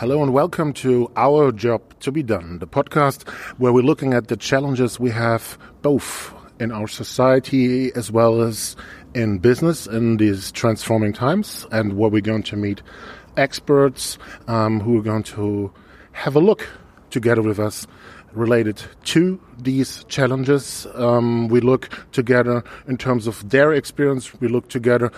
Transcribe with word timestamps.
Hello 0.00 0.22
and 0.22 0.32
welcome 0.32 0.72
to 0.72 1.12
Our 1.14 1.52
Job 1.52 1.82
to 2.00 2.10
Be 2.10 2.22
Done, 2.22 2.58
the 2.58 2.66
podcast 2.66 3.28
where 3.58 3.70
we're 3.70 3.82
looking 3.82 4.14
at 4.14 4.28
the 4.28 4.36
challenges 4.38 4.98
we 4.98 5.10
have 5.10 5.58
both 5.82 6.32
in 6.58 6.72
our 6.72 6.88
society 6.88 7.92
as 7.94 8.10
well 8.10 8.40
as 8.40 8.76
in 9.14 9.40
business 9.40 9.86
in 9.86 10.16
these 10.16 10.52
transforming 10.52 11.12
times, 11.12 11.66
and 11.70 11.98
where 11.98 12.08
we're 12.08 12.22
going 12.22 12.44
to 12.44 12.56
meet 12.56 12.80
experts 13.36 14.16
um, 14.48 14.80
who 14.80 14.98
are 14.98 15.02
going 15.02 15.22
to 15.24 15.70
have 16.12 16.34
a 16.34 16.40
look 16.40 16.66
together 17.10 17.42
with 17.42 17.58
us 17.58 17.86
related 18.32 18.82
to 19.04 19.38
these 19.58 20.04
challenges. 20.04 20.86
Um, 20.94 21.48
we 21.48 21.60
look 21.60 21.90
together 22.12 22.64
in 22.88 22.96
terms 22.96 23.26
of 23.26 23.50
their 23.50 23.74
experience. 23.74 24.40
We 24.40 24.48
look 24.48 24.70
together 24.70 25.12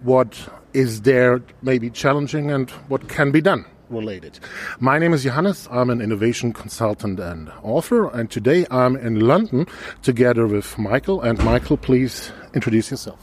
what 0.00 0.46
is 0.74 1.00
there 1.00 1.40
maybe 1.62 1.88
challenging 1.88 2.50
and 2.50 2.68
what 2.88 3.08
can 3.08 3.30
be 3.30 3.40
done 3.40 3.64
related. 3.88 4.38
My 4.80 4.98
name 4.98 5.12
is 5.12 5.24
Johannes. 5.24 5.68
I'm 5.70 5.90
an 5.90 6.00
innovation 6.00 6.52
consultant 6.52 7.20
and 7.20 7.50
author, 7.62 8.08
and 8.08 8.30
today 8.30 8.66
I'm 8.70 8.96
in 8.96 9.20
London 9.20 9.66
together 10.02 10.46
with 10.46 10.78
Michael. 10.78 11.20
And 11.20 11.42
Michael, 11.44 11.76
please 11.76 12.32
introduce 12.54 12.90
yourself. 12.90 13.18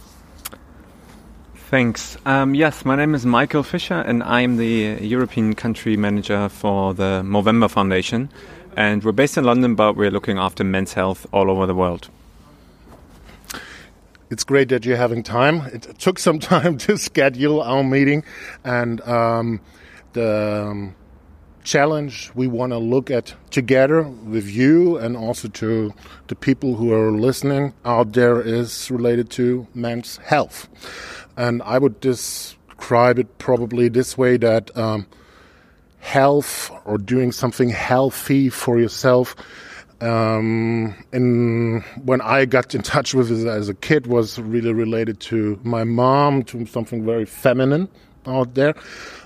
Thanks. 1.55 2.17
Um, 2.25 2.53
yes, 2.53 2.85
my 2.85 2.95
name 2.95 3.15
is 3.15 3.25
Michael 3.25 3.63
Fischer, 3.63 3.95
and 3.95 4.21
I'm 4.21 4.57
the 4.57 4.97
European 5.01 5.55
country 5.55 5.97
manager 5.97 6.47
for 6.49 6.93
the 6.93 7.23
Movember 7.25 7.69
Foundation. 7.69 8.29
And 8.77 9.03
we're 9.03 9.11
based 9.11 9.37
in 9.37 9.43
London, 9.43 9.75
but 9.75 9.95
we're 9.95 10.11
looking 10.11 10.37
after 10.37 10.63
men's 10.63 10.93
health 10.93 11.25
all 11.33 11.49
over 11.49 11.65
the 11.65 11.75
world. 11.75 12.09
It's 14.29 14.43
great 14.43 14.69
that 14.69 14.83
you're 14.83 14.97
having 14.97 15.21
time. 15.21 15.61
It 15.73 15.99
took 15.99 16.17
some 16.17 16.39
time 16.53 16.77
to 16.79 16.97
schedule 16.97 17.61
our 17.61 17.83
meeting, 17.83 18.23
and 18.63 19.01
um, 19.01 19.59
the 20.13 20.67
um, 20.69 20.95
challenge 21.63 22.31
we 22.35 22.47
want 22.47 22.71
to 22.71 22.77
look 22.77 23.09
at 23.09 23.33
together 23.49 24.03
with 24.03 24.47
you 24.47 24.97
and 24.97 25.15
also 25.15 25.47
to 25.47 25.93
the 26.27 26.35
people 26.35 26.75
who 26.75 26.93
are 26.93 27.11
listening 27.11 27.73
out 27.85 28.13
there 28.13 28.41
is 28.41 28.91
related 28.91 29.29
to 29.31 29.67
men's 29.73 30.17
health. 30.17 30.67
And 31.37 31.61
I 31.63 31.77
would 31.77 31.99
describe 31.99 33.19
it 33.19 33.37
probably 33.37 33.89
this 33.89 34.17
way 34.17 34.37
that 34.37 34.75
um, 34.77 35.07
health 35.99 36.69
or 36.85 36.97
doing 36.97 37.31
something 37.31 37.69
healthy 37.69 38.49
for 38.49 38.79
yourself. 38.79 39.35
Um, 40.01 40.95
and 41.13 41.81
when 42.03 42.19
I 42.19 42.43
got 42.43 42.75
in 42.75 42.81
touch 42.81 43.13
with 43.13 43.31
it 43.31 43.47
as 43.47 43.69
a 43.69 43.73
kid 43.73 44.05
was 44.05 44.37
really 44.37 44.73
related 44.73 45.21
to 45.21 45.59
my 45.63 45.85
mom, 45.85 46.43
to 46.43 46.65
something 46.65 47.05
very 47.05 47.25
feminine 47.25 47.87
out 48.27 48.53
there. 48.53 48.75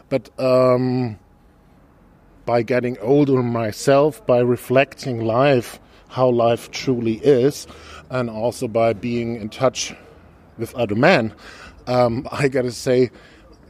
But 0.09 0.30
um, 0.39 1.19
by 2.45 2.61
getting 2.63 2.97
older 3.00 3.44
myself, 3.44 4.25
by 4.25 4.39
reflecting 4.39 5.25
life, 5.25 5.80
how 6.09 6.30
life 6.30 6.72
truly 6.72 7.16
is, 7.16 7.67
and 8.09 8.30
also 8.30 8.67
by 8.67 8.94
being 8.94 9.35
in 9.35 9.50
touch 9.50 9.94
with 10.58 10.73
other 10.75 10.95
men, 10.95 11.33
um, 11.88 12.28
I 12.31 12.47
gotta 12.47 12.72
say, 12.72 13.11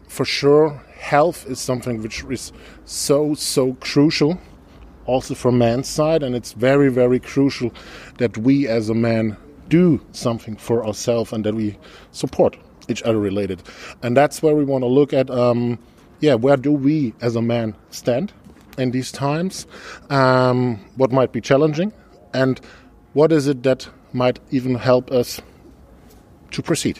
for 0.07 0.25
sure, 0.25 0.81
health 0.97 1.45
is 1.47 1.59
something 1.59 2.01
which 2.01 2.23
is 2.25 2.51
so, 2.85 3.33
so 3.33 3.73
crucial, 3.75 4.39
also 5.05 5.33
from 5.33 5.57
man's 5.57 5.87
side, 5.87 6.23
and 6.23 6.35
it's 6.35 6.53
very, 6.53 6.89
very 6.89 7.19
crucial 7.19 7.73
that 8.17 8.37
we 8.37 8.67
as 8.67 8.89
a 8.89 8.93
man 8.93 9.37
do 9.69 9.99
something 10.11 10.55
for 10.55 10.85
ourselves 10.85 11.33
and 11.33 11.43
that 11.45 11.53
we 11.53 11.77
support 12.11 12.57
each 12.87 13.03
other 13.03 13.19
related. 13.19 13.61
And 14.01 14.15
that's 14.15 14.41
where 14.41 14.55
we 14.55 14.63
want 14.63 14.83
to 14.83 14.87
look 14.87 15.13
at. 15.13 15.29
Um, 15.29 15.79
yeah, 16.19 16.35
where 16.35 16.57
do 16.57 16.71
we 16.71 17.13
as 17.21 17.35
a 17.35 17.41
man 17.41 17.75
stand 17.89 18.33
in 18.77 18.91
these 18.91 19.11
times? 19.11 19.67
Um, 20.09 20.79
what 20.95 21.11
might 21.11 21.31
be 21.31 21.41
challenging? 21.41 21.91
And 22.33 22.59
what 23.13 23.31
is 23.31 23.47
it 23.47 23.63
that 23.63 23.87
might 24.13 24.39
even 24.51 24.75
help 24.75 25.11
us 25.11 25.41
to 26.51 26.61
proceed? 26.61 26.99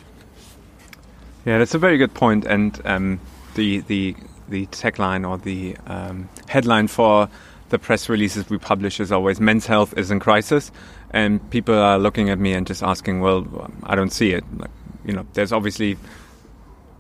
Yeah, 1.45 1.59
that's 1.59 1.73
a 1.73 1.79
very 1.79 1.97
good 1.97 2.13
point. 2.13 2.45
And 2.45 2.79
um, 2.85 3.19
the, 3.55 3.79
the, 3.81 4.15
the 4.49 4.65
tagline 4.67 5.27
or 5.27 5.37
the 5.37 5.75
um, 5.87 6.29
headline 6.47 6.87
for 6.87 7.29
the 7.69 7.79
press 7.79 8.09
releases 8.09 8.49
we 8.49 8.57
publish 8.57 8.99
is 8.99 9.11
always 9.11 9.39
men's 9.39 9.65
health 9.65 9.97
is 9.97 10.11
in 10.11 10.19
crisis. 10.19 10.71
And 11.11 11.47
people 11.49 11.75
are 11.75 11.97
looking 11.97 12.29
at 12.29 12.39
me 12.39 12.53
and 12.53 12.67
just 12.67 12.83
asking, 12.83 13.21
well, 13.21 13.71
I 13.83 13.95
don't 13.95 14.11
see 14.11 14.31
it. 14.31 14.43
Like, 14.57 14.71
you 15.05 15.13
know, 15.13 15.25
there's 15.33 15.53
obviously 15.53 15.97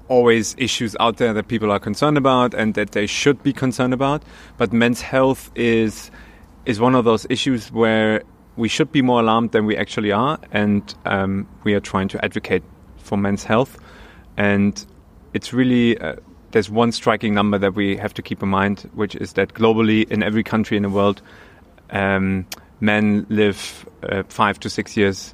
always 0.07 0.55
issues 0.57 0.95
out 0.99 1.17
there 1.17 1.33
that 1.33 1.47
people 1.47 1.71
are 1.71 1.79
concerned 1.79 2.17
about 2.17 2.53
and 2.53 2.73
that 2.75 2.91
they 2.91 3.07
should 3.07 3.41
be 3.43 3.53
concerned 3.53 3.93
about. 3.93 4.23
But 4.57 4.73
men's 4.73 5.01
health 5.01 5.51
is 5.55 6.11
is 6.65 6.79
one 6.79 6.95
of 6.95 7.05
those 7.05 7.25
issues 7.29 7.71
where 7.71 8.23
we 8.57 8.67
should 8.67 8.91
be 8.91 9.01
more 9.01 9.21
alarmed 9.21 9.51
than 9.51 9.65
we 9.65 9.77
actually 9.77 10.11
are, 10.11 10.37
and 10.51 10.93
um, 11.05 11.47
we 11.63 11.73
are 11.73 11.79
trying 11.79 12.09
to 12.09 12.25
advocate 12.25 12.63
for 12.97 13.17
men's 13.17 13.43
health. 13.43 13.77
And 14.35 14.85
it's 15.33 15.53
really 15.53 15.97
uh, 15.99 16.15
there's 16.51 16.69
one 16.69 16.91
striking 16.91 17.33
number 17.33 17.57
that 17.57 17.75
we 17.75 17.97
have 17.97 18.13
to 18.15 18.21
keep 18.21 18.41
in 18.41 18.49
mind, 18.49 18.89
which 18.93 19.15
is 19.15 19.33
that 19.33 19.53
globally, 19.53 20.09
in 20.09 20.23
every 20.23 20.43
country 20.43 20.77
in 20.77 20.83
the 20.83 20.89
world, 20.89 21.21
um, 21.91 22.45
men 22.79 23.25
live 23.29 23.87
uh, 24.03 24.23
five 24.27 24.59
to 24.61 24.69
six 24.69 24.97
years 24.97 25.31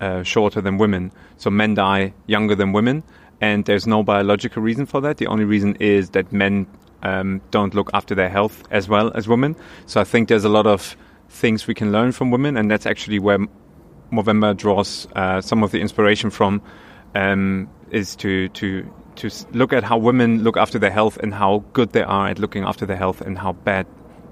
uh, 0.00 0.22
shorter 0.22 0.60
than 0.60 0.78
women. 0.78 1.12
So 1.38 1.50
men 1.50 1.74
die 1.74 2.12
younger 2.26 2.54
than 2.54 2.72
women 2.72 3.02
and 3.40 3.64
there's 3.64 3.86
no 3.86 4.02
biological 4.02 4.62
reason 4.62 4.86
for 4.86 5.00
that. 5.02 5.18
The 5.18 5.26
only 5.26 5.44
reason 5.44 5.76
is 5.76 6.10
that 6.10 6.32
men 6.32 6.66
um, 7.02 7.40
don't 7.50 7.74
look 7.74 7.90
after 7.92 8.14
their 8.14 8.28
health 8.28 8.62
as 8.70 8.88
well 8.88 9.12
as 9.14 9.28
women. 9.28 9.56
So 9.86 10.00
I 10.00 10.04
think 10.04 10.28
there's 10.28 10.44
a 10.44 10.48
lot 10.48 10.66
of 10.66 10.96
things 11.28 11.66
we 11.66 11.74
can 11.74 11.92
learn 11.92 12.12
from 12.12 12.30
women, 12.30 12.56
and 12.56 12.70
that's 12.70 12.86
actually 12.86 13.18
where 13.18 13.38
Movember 14.12 14.56
draws 14.56 15.06
uh, 15.16 15.40
some 15.40 15.62
of 15.62 15.70
the 15.72 15.80
inspiration 15.80 16.30
from. 16.30 16.62
Um, 17.14 17.68
is 17.90 18.16
to 18.16 18.48
to 18.50 18.92
to 19.16 19.30
look 19.52 19.72
at 19.72 19.82
how 19.82 19.96
women 19.96 20.42
look 20.42 20.56
after 20.56 20.78
their 20.78 20.90
health 20.90 21.16
and 21.18 21.32
how 21.32 21.64
good 21.72 21.92
they 21.92 22.02
are 22.02 22.28
at 22.28 22.38
looking 22.38 22.64
after 22.64 22.84
their 22.84 22.96
health 22.96 23.22
and 23.22 23.38
how 23.38 23.52
bad 23.52 23.86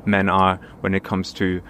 men 0.04 0.28
are 0.28 0.60
when 0.80 0.92
it 0.94 1.04
comes 1.04 1.32
to 1.32 1.62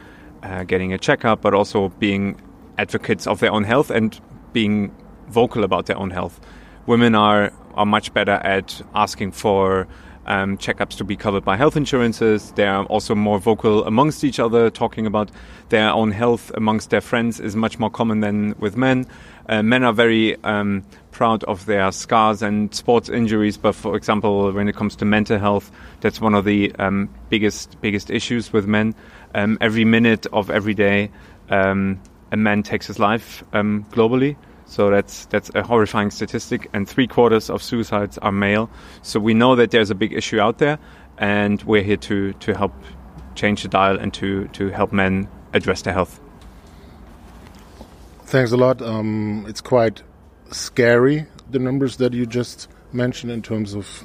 uh, 0.43 0.65
getting 0.65 0.93
a 0.93 0.99
checkup, 0.99 1.41
but 1.41 1.55
also 1.55 1.91
being 2.01 2.41
advocates 2.79 3.27
of 3.27 3.39
their 3.39 3.53
own 3.53 3.63
health 3.63 3.91
and 3.91 4.21
being 4.53 4.93
vocal 5.29 5.63
about 5.63 5.87
their 5.87 5.97
own 5.97 6.11
health 6.11 6.41
women 6.87 7.15
are 7.15 7.53
are 7.75 7.87
much 7.87 8.15
better 8.15 8.33
at 8.33 8.81
asking 8.95 9.33
for 9.33 9.89
um, 10.27 10.57
checkups 10.59 10.97
to 10.97 11.05
be 11.05 11.17
covered 11.17 11.45
by 11.45 11.57
health 11.57 11.77
insurances. 11.77 12.53
They 12.53 12.67
are 12.67 12.85
also 12.85 13.15
more 13.15 13.39
vocal 13.39 13.85
amongst 13.85 14.25
each 14.25 14.39
other, 14.39 14.71
talking 14.71 15.07
about 15.07 15.31
their 15.69 15.91
own 15.91 16.11
health 16.13 16.51
amongst 16.55 16.91
their 16.91 17.01
friends 17.01 17.41
is 17.41 17.57
much 17.57 17.79
more 17.79 17.91
common 17.91 18.21
than 18.21 18.55
with 18.59 18.77
men. 18.77 19.07
Uh, 19.49 19.63
men 19.63 19.85
are 19.85 19.93
very 19.93 20.43
um, 20.45 20.85
proud 21.11 21.45
of 21.45 21.67
their 21.67 21.93
scars 21.93 22.43
and 22.43 22.75
sports 22.75 23.09
injuries, 23.09 23.57
but 23.57 23.75
for 23.75 23.97
example, 23.97 24.51
when 24.53 24.69
it 24.69 24.77
comes 24.77 24.97
to 24.97 25.05
mental 25.05 25.39
health, 25.39 25.71
that's 26.01 26.21
one 26.21 26.35
of 26.35 26.45
the 26.45 26.73
um, 26.79 27.09
biggest 27.29 27.81
biggest 27.81 28.11
issues 28.11 28.53
with 28.53 28.67
men. 28.67 28.95
Um, 29.35 29.59
every 29.61 29.85
minute 29.85 30.27
of 30.33 30.51
every 30.51 30.75
day, 30.75 31.11
um, 31.51 32.01
a 32.33 32.37
man 32.37 32.63
takes 32.63 32.87
his 32.87 32.99
life 32.99 33.45
um, 33.53 33.85
globally. 33.91 34.37
So 34.67 34.91
that's 34.91 35.27
that's 35.27 35.51
a 35.55 35.63
horrifying 35.63 36.11
statistic, 36.11 36.69
and 36.73 36.89
three 36.89 37.07
quarters 37.07 37.51
of 37.51 37.63
suicides 37.63 38.19
are 38.19 38.33
male. 38.33 38.71
So 39.03 39.21
we 39.21 39.35
know 39.35 39.57
that 39.57 39.71
there's 39.71 39.91
a 39.91 39.95
big 39.95 40.13
issue 40.13 40.41
out 40.41 40.59
there, 40.59 40.79
and 41.19 41.63
we're 41.63 41.83
here 41.83 41.99
to 41.99 42.33
to 42.33 42.55
help 42.55 42.73
change 43.35 43.63
the 43.63 43.69
dial 43.69 43.99
and 43.99 44.13
to 44.15 44.49
to 44.49 44.69
help 44.69 44.93
men 44.93 45.29
address 45.53 45.83
their 45.83 45.95
health. 45.95 46.21
Thanks 48.25 48.53
a 48.53 48.57
lot. 48.57 48.83
Um, 48.83 49.45
it's 49.49 49.61
quite 49.61 50.03
scary 50.51 51.27
the 51.51 51.59
numbers 51.59 51.97
that 51.99 52.13
you 52.13 52.27
just 52.27 52.69
mentioned 52.93 53.31
in 53.31 53.43
terms 53.43 53.75
of 53.75 54.05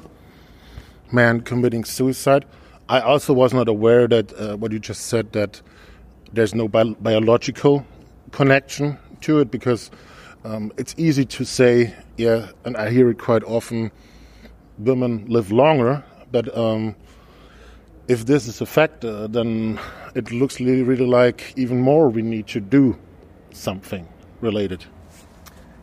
men 1.12 1.40
committing 1.40 1.84
suicide. 1.84 2.44
I 2.88 3.00
also 3.00 3.32
was 3.32 3.52
not 3.52 3.68
aware 3.68 4.06
that 4.08 4.32
uh, 4.32 4.56
what 4.56 4.72
you 4.72 4.78
just 4.78 5.06
said 5.06 5.32
that 5.32 5.62
there's 6.32 6.54
no 6.54 6.68
bi 6.68 6.84
biological 6.84 7.86
connection 8.30 8.98
to 9.22 9.40
it 9.40 9.50
because 9.50 9.90
um, 10.44 10.72
it's 10.76 10.94
easy 10.96 11.24
to 11.24 11.44
say, 11.44 11.94
yeah, 12.16 12.50
and 12.64 12.76
I 12.76 12.90
hear 12.90 13.10
it 13.10 13.18
quite 13.18 13.44
often 13.44 13.90
women 14.78 15.26
live 15.26 15.52
longer, 15.52 16.02
but 16.32 16.56
um, 16.56 16.96
if 18.08 18.26
this 18.26 18.48
is 18.48 18.60
a 18.60 18.66
factor, 18.66 19.28
then 19.28 19.78
it 20.14 20.32
looks 20.32 20.58
really, 20.60 20.82
really 20.82 21.06
like 21.06 21.52
even 21.56 21.80
more 21.80 22.08
we 22.08 22.22
need 22.22 22.46
to 22.48 22.60
do 22.60 22.96
something 23.52 24.08
related. 24.40 24.84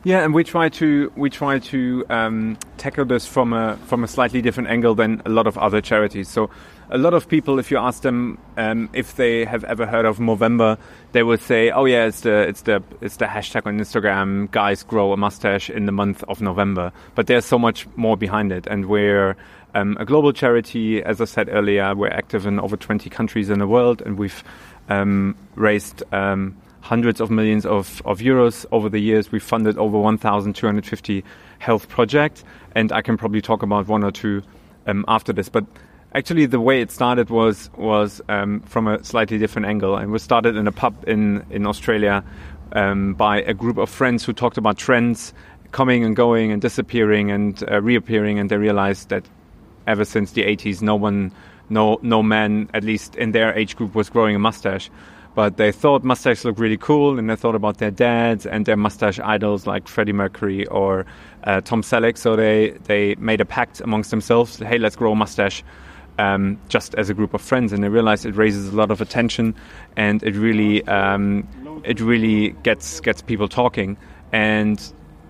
Yeah, 0.04 0.24
and 0.24 0.34
we 0.34 0.44
try 0.44 0.70
to 0.70 1.12
we 1.16 1.30
try 1.30 1.60
to 1.60 2.06
um, 2.10 2.58
tackle 2.78 3.06
this 3.06 3.28
from 3.28 3.52
a 3.52 3.78
from 3.88 4.04
a 4.04 4.08
slightly 4.08 4.42
different 4.42 4.70
angle 4.70 4.96
than 4.96 5.22
a 5.26 5.30
lot 5.30 5.48
of 5.48 5.58
other 5.58 5.82
charities. 5.82 6.30
So 6.30 6.50
a 6.90 6.98
lot 6.98 7.14
of 7.14 7.28
people, 7.28 7.60
if 7.60 7.70
you 7.70 7.78
ask 7.78 8.02
them 8.02 8.38
um, 8.56 8.90
if 8.94 9.16
they 9.16 9.46
have 9.46 9.64
ever 9.66 9.86
heard 9.86 10.06
of 10.06 10.20
Movember, 10.20 10.78
they 11.12 11.24
would 11.24 11.42
say, 11.42 11.70
"Oh 11.70 11.86
yeah, 11.86 12.06
it's 12.06 12.22
the 12.22 12.48
it's 12.48 12.62
the 12.62 12.82
it's 13.02 13.18
the 13.18 13.26
hashtag 13.26 13.66
on 13.66 13.78
Instagram. 13.78 14.50
Guys 14.52 14.84
grow 14.84 15.12
a 15.12 15.18
mustache 15.18 15.70
in 15.70 15.86
the 15.86 15.92
month 15.92 16.24
of 16.28 16.42
November." 16.42 16.92
But 17.16 17.28
there's 17.28 17.46
so 17.46 17.60
much 17.60 17.88
more 17.96 18.16
behind 18.16 18.52
it, 18.52 18.68
and 18.68 18.86
we're 18.86 19.36
um, 19.76 19.98
a 20.00 20.06
global 20.06 20.32
charity. 20.32 21.04
As 21.04 21.20
I 21.20 21.26
said 21.26 21.50
earlier, 21.52 21.94
we're 21.94 22.10
active 22.10 22.46
in 22.46 22.60
over 22.60 22.78
20 22.78 23.10
countries 23.10 23.50
in 23.50 23.60
the 23.60 23.68
world, 23.68 24.02
and 24.02 24.18
we've 24.18 24.44
um, 24.88 25.36
raised 25.56 26.04
um, 26.14 26.56
hundreds 26.82 27.20
of 27.20 27.30
millions 27.30 27.66
of, 27.66 28.02
of 28.06 28.20
euros 28.20 28.66
over 28.72 28.88
the 28.88 29.00
years. 29.00 29.30
We've 29.30 29.44
funded 29.44 29.78
over 29.78 30.00
1,250 30.00 31.24
health 31.60 31.90
projects, 31.90 32.46
and 32.76 32.94
I 32.94 33.02
can 33.02 33.18
probably 33.18 33.42
talk 33.42 33.62
about 33.62 33.88
one 33.88 34.06
or 34.06 34.12
two 34.12 34.42
um, 34.86 35.04
after 35.10 35.34
this. 35.34 35.50
But 35.50 35.66
actually, 36.14 36.46
the 36.46 36.60
way 36.60 36.82
it 36.82 36.92
started 36.92 37.30
was 37.30 37.70
was 37.78 38.22
um, 38.30 38.62
from 38.62 38.88
a 38.88 39.04
slightly 39.04 39.38
different 39.38 39.68
angle, 39.68 39.98
It 39.98 40.08
was 40.08 40.24
started 40.24 40.56
in 40.56 40.68
a 40.68 40.72
pub 40.72 40.96
in 41.08 41.46
in 41.50 41.66
Australia 41.66 42.24
um, 42.74 43.14
by 43.14 43.42
a 43.42 43.54
group 43.54 43.78
of 43.78 43.90
friends 43.90 44.26
who 44.26 44.34
talked 44.34 44.58
about 44.58 44.78
trends 44.78 45.34
coming 45.72 46.04
and 46.04 46.16
going 46.16 46.52
and 46.52 46.62
disappearing 46.62 47.32
and 47.32 47.64
uh, 47.70 47.82
reappearing, 47.82 48.40
and 48.40 48.50
they 48.50 48.58
realized 48.58 49.10
that 49.10 49.26
ever 49.86 50.06
since 50.06 50.32
the 50.32 50.44
80s, 50.44 50.82
no 50.82 50.96
one, 50.96 51.32
no 51.70 52.00
no 52.02 52.24
man, 52.24 52.70
at 52.74 52.84
least 52.84 53.16
in 53.16 53.32
their 53.32 53.54
age 53.54 53.76
group, 53.76 53.96
was 53.96 54.10
growing 54.10 54.36
a 54.36 54.40
mustache 54.40 54.90
but 55.38 55.58
they 55.58 55.72
thought 55.72 56.04
mustaches 56.04 56.44
looked 56.46 56.58
really 56.58 56.78
cool, 56.78 57.20
and 57.20 57.30
they 57.30 57.36
thought 57.36 57.54
about 57.54 57.78
their 57.78 57.92
dads 57.92 58.48
and 58.48 58.66
their 58.66 58.76
mustache 58.76 59.20
idols 59.20 59.68
like 59.68 59.88
Freddie 59.88 60.12
Mercury 60.12 60.66
or 60.66 61.06
uh, 61.44 61.62
Tom 61.62 61.84
Selleck. 61.84 62.18
So 62.18 62.36
they 62.36 62.72
they 62.86 63.14
made 63.20 63.40
a 63.40 63.46
pact 63.46 63.80
amongst 63.80 64.10
themselves. 64.10 64.58
Hey, 64.58 64.80
let's 64.80 64.96
grow 64.96 65.12
a 65.12 65.16
mustache. 65.16 65.64
Um, 66.20 66.60
just 66.68 66.96
as 66.96 67.12
a 67.12 67.14
group 67.14 67.36
of 67.36 67.42
friends, 67.42 67.72
and 67.72 67.84
they 67.84 67.90
realized 67.90 68.26
it 68.26 68.36
raises 68.36 68.74
a 68.74 68.76
lot 68.76 68.90
of 68.90 69.02
attention, 69.02 69.54
and 69.96 70.24
it 70.24 70.36
really 70.36 70.84
um, 70.88 71.48
it 71.84 72.00
really 72.00 72.56
gets 72.64 73.00
gets 73.02 73.22
people 73.22 73.48
talking. 73.48 73.98
And 74.32 74.82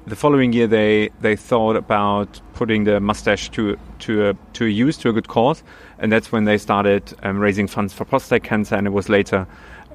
the 0.06 0.16
following 0.16 0.54
year, 0.54 0.68
they 0.68 1.10
they 1.20 1.36
thought 1.36 1.76
about 1.76 2.40
putting 2.54 2.86
the 2.86 3.02
mustache 3.02 3.50
to 3.50 3.78
to 4.00 4.30
a 4.30 4.34
to 4.54 4.66
a 4.66 4.70
use 4.70 4.96
to 5.00 5.10
a 5.10 5.14
good 5.14 5.28
cause, 5.28 5.62
and 6.00 6.10
that's 6.10 6.32
when 6.32 6.46
they 6.46 6.58
started 6.58 7.04
um, 7.24 7.40
raising 7.40 7.68
funds 7.68 7.94
for 7.94 8.06
prostate 8.06 8.44
cancer, 8.44 8.76
and 8.76 8.88
it 8.88 8.92
was 8.92 9.10
later 9.10 9.46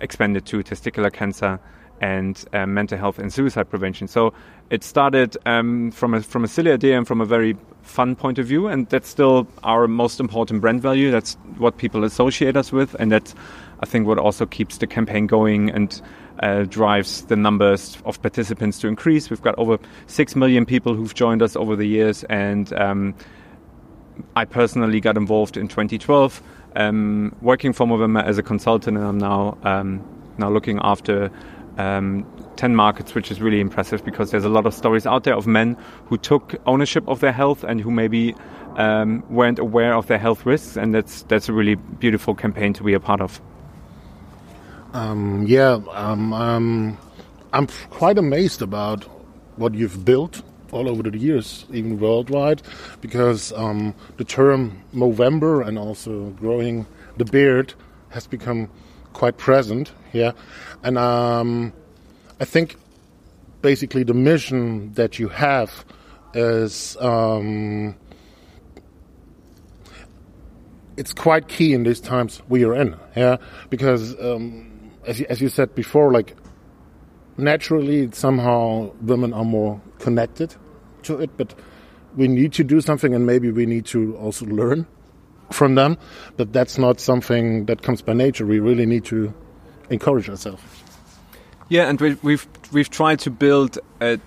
expanded 0.03 0.44
to 0.47 0.62
testicular 0.62 1.11
cancer 1.11 1.59
and 2.00 2.44
uh, 2.53 2.67
mental 2.67 2.99
health 2.99 3.19
and 3.19 3.33
suicide 3.33 3.71
prevention. 3.71 4.09
So 4.09 4.33
it 4.71 4.83
started 4.83 5.37
um, 5.47 5.91
from 5.91 6.15
a 6.15 6.23
from 6.23 6.44
a 6.44 6.49
silly 6.49 6.73
idea 6.73 6.97
and 6.97 7.06
from 7.06 7.21
a 7.21 7.25
very 7.25 7.56
fun 7.83 8.17
point 8.17 8.39
of 8.39 8.47
view, 8.47 8.67
and 8.67 8.89
that's 8.89 9.09
still 9.09 9.47
our 9.62 9.87
most 9.87 10.21
important 10.21 10.61
brand 10.61 10.83
value. 10.83 11.11
That's 11.11 11.35
what 11.59 11.77
people 11.77 12.05
associate 12.05 12.56
us 12.56 12.73
with, 12.73 12.94
and 12.99 13.12
that's 13.12 13.35
I 13.81 13.87
think 13.87 14.06
what 14.06 14.19
also 14.19 14.47
keeps 14.47 14.79
the 14.79 14.87
campaign 14.87 15.27
going 15.27 15.71
and 15.71 16.00
uh, 16.41 16.65
drives 16.65 17.23
the 17.27 17.37
numbers 17.37 17.99
of 18.05 18.21
participants 18.23 18.79
to 18.81 18.89
increase. 18.89 19.31
We've 19.31 19.43
got 19.43 19.59
over 19.59 19.79
six 20.06 20.35
million 20.35 20.67
people 20.67 20.94
who've 20.94 21.15
joined 21.15 21.43
us 21.43 21.56
over 21.56 21.77
the 21.77 21.87
years, 21.87 22.25
and 22.25 22.73
um, 22.75 23.15
I 24.35 24.44
personally 24.44 25.00
got 25.00 25.17
involved 25.17 25.56
in 25.56 25.69
2012 25.69 26.43
um, 26.77 27.35
working 27.41 27.73
for 27.73 27.87
Movember 27.87 28.25
as 28.25 28.39
a 28.39 28.43
consultant, 28.43 28.97
and 28.97 29.06
I'm 29.06 29.19
now 29.19 29.59
um, 29.62 30.03
now 30.39 30.50
looking 30.50 30.79
after 30.83 31.31
um, 31.78 32.26
10 32.56 32.76
markets, 32.76 33.14
which 33.14 33.30
is 33.30 33.40
really 33.40 33.60
impressive 33.60 34.04
because 34.04 34.30
there's 34.30 34.44
a 34.44 34.48
lot 34.48 34.66
of 34.66 34.74
stories 34.74 35.06
out 35.06 35.24
there 35.24 35.34
of 35.34 35.46
men 35.46 35.76
who 36.06 36.19
took 36.19 36.54
ownership 36.66 37.06
of 37.08 37.20
their 37.20 37.32
health 37.32 37.64
and 37.64 37.80
who 37.80 37.90
maybe 37.90 38.34
um, 38.76 39.22
weren't 39.28 39.58
aware 39.58 39.94
of 39.94 40.06
their 40.06 40.19
health 40.19 40.46
risks, 40.46 40.76
and 40.76 40.94
that's 40.94 41.22
that's 41.24 41.48
a 41.48 41.52
really 41.52 41.74
beautiful 41.74 42.34
campaign 42.34 42.72
to 42.74 42.82
be 42.82 42.94
a 42.94 43.00
part 43.00 43.20
of. 43.20 43.40
Um, 44.92 45.46
yeah, 45.46 45.80
um, 45.90 46.98
I'm 47.52 47.66
quite 47.90 48.19
amazed 48.19 48.62
about 48.62 49.04
what 49.56 49.74
you've 49.74 50.04
built 50.04 50.42
all 50.70 50.88
over 50.88 51.02
the 51.02 51.19
years, 51.19 51.66
even 51.70 52.00
worldwide, 52.00 52.62
because 53.00 53.52
um, 53.52 53.94
the 54.16 54.24
term 54.24 54.82
Movember 54.94 55.66
and 55.66 55.78
also 55.78 56.30
growing 56.30 56.86
the 57.19 57.26
beard 57.26 57.74
has 58.08 58.26
become 58.26 58.70
quite 59.12 59.37
present. 59.37 59.93
Yeah, 60.12 60.32
and 60.82 60.99
um, 60.99 61.73
I 62.41 62.44
think 62.44 62.76
basically 63.62 64.03
the 64.03 64.14
mission 64.14 64.93
that 64.94 65.19
you 65.19 65.29
have 65.29 65.85
is 66.35 66.97
um, 67.00 67.94
it's 70.97 71.12
quite 71.12 71.49
key 71.49 71.73
in 71.73 71.85
these 71.85 72.00
times 72.00 72.43
we 72.49 72.64
are 72.64 72.75
in. 72.75 72.97
Yeah, 73.17 73.37
because 73.70 74.19
um, 74.20 74.91
as 75.06 75.20
you, 75.20 75.26
as 75.29 75.41
you 75.41 75.49
said 75.49 75.75
before, 75.75 76.12
like 76.12 76.37
naturally 77.37 78.11
somehow 78.12 78.93
women 79.00 79.32
are 79.32 79.44
more 79.44 79.81
connected 79.99 80.55
to 81.05 81.20
it, 81.20 81.31
but 81.37 81.55
we 82.17 82.29
need 82.29 82.53
to 82.53 82.65
do 82.65 82.81
something 82.81 83.15
and 83.15 83.26
maybe 83.26 83.50
we 83.50 83.67
need 83.67 83.87
to 83.87 84.17
also 84.17 84.44
learn 84.47 84.87
from 85.52 85.75
them. 85.75 85.96
But 86.37 86.52
that's 86.52 86.78
not 86.78 87.00
something 87.00 87.66
that 87.66 87.82
comes 87.82 88.02
by 88.02 88.12
nature. 88.12 88.46
We 88.46 88.60
really 88.60 88.87
need 88.87 89.04
to 89.06 89.32
encourage 89.90 90.28
ourselves. 90.28 90.62
Yeah, 91.69 91.88
and 91.88 92.00
we, 92.00 92.14
we've 92.22 92.46
we've 92.72 92.90
tried 92.90 93.20
to 93.20 93.31
build 93.31 93.78
a, 94.00 94.19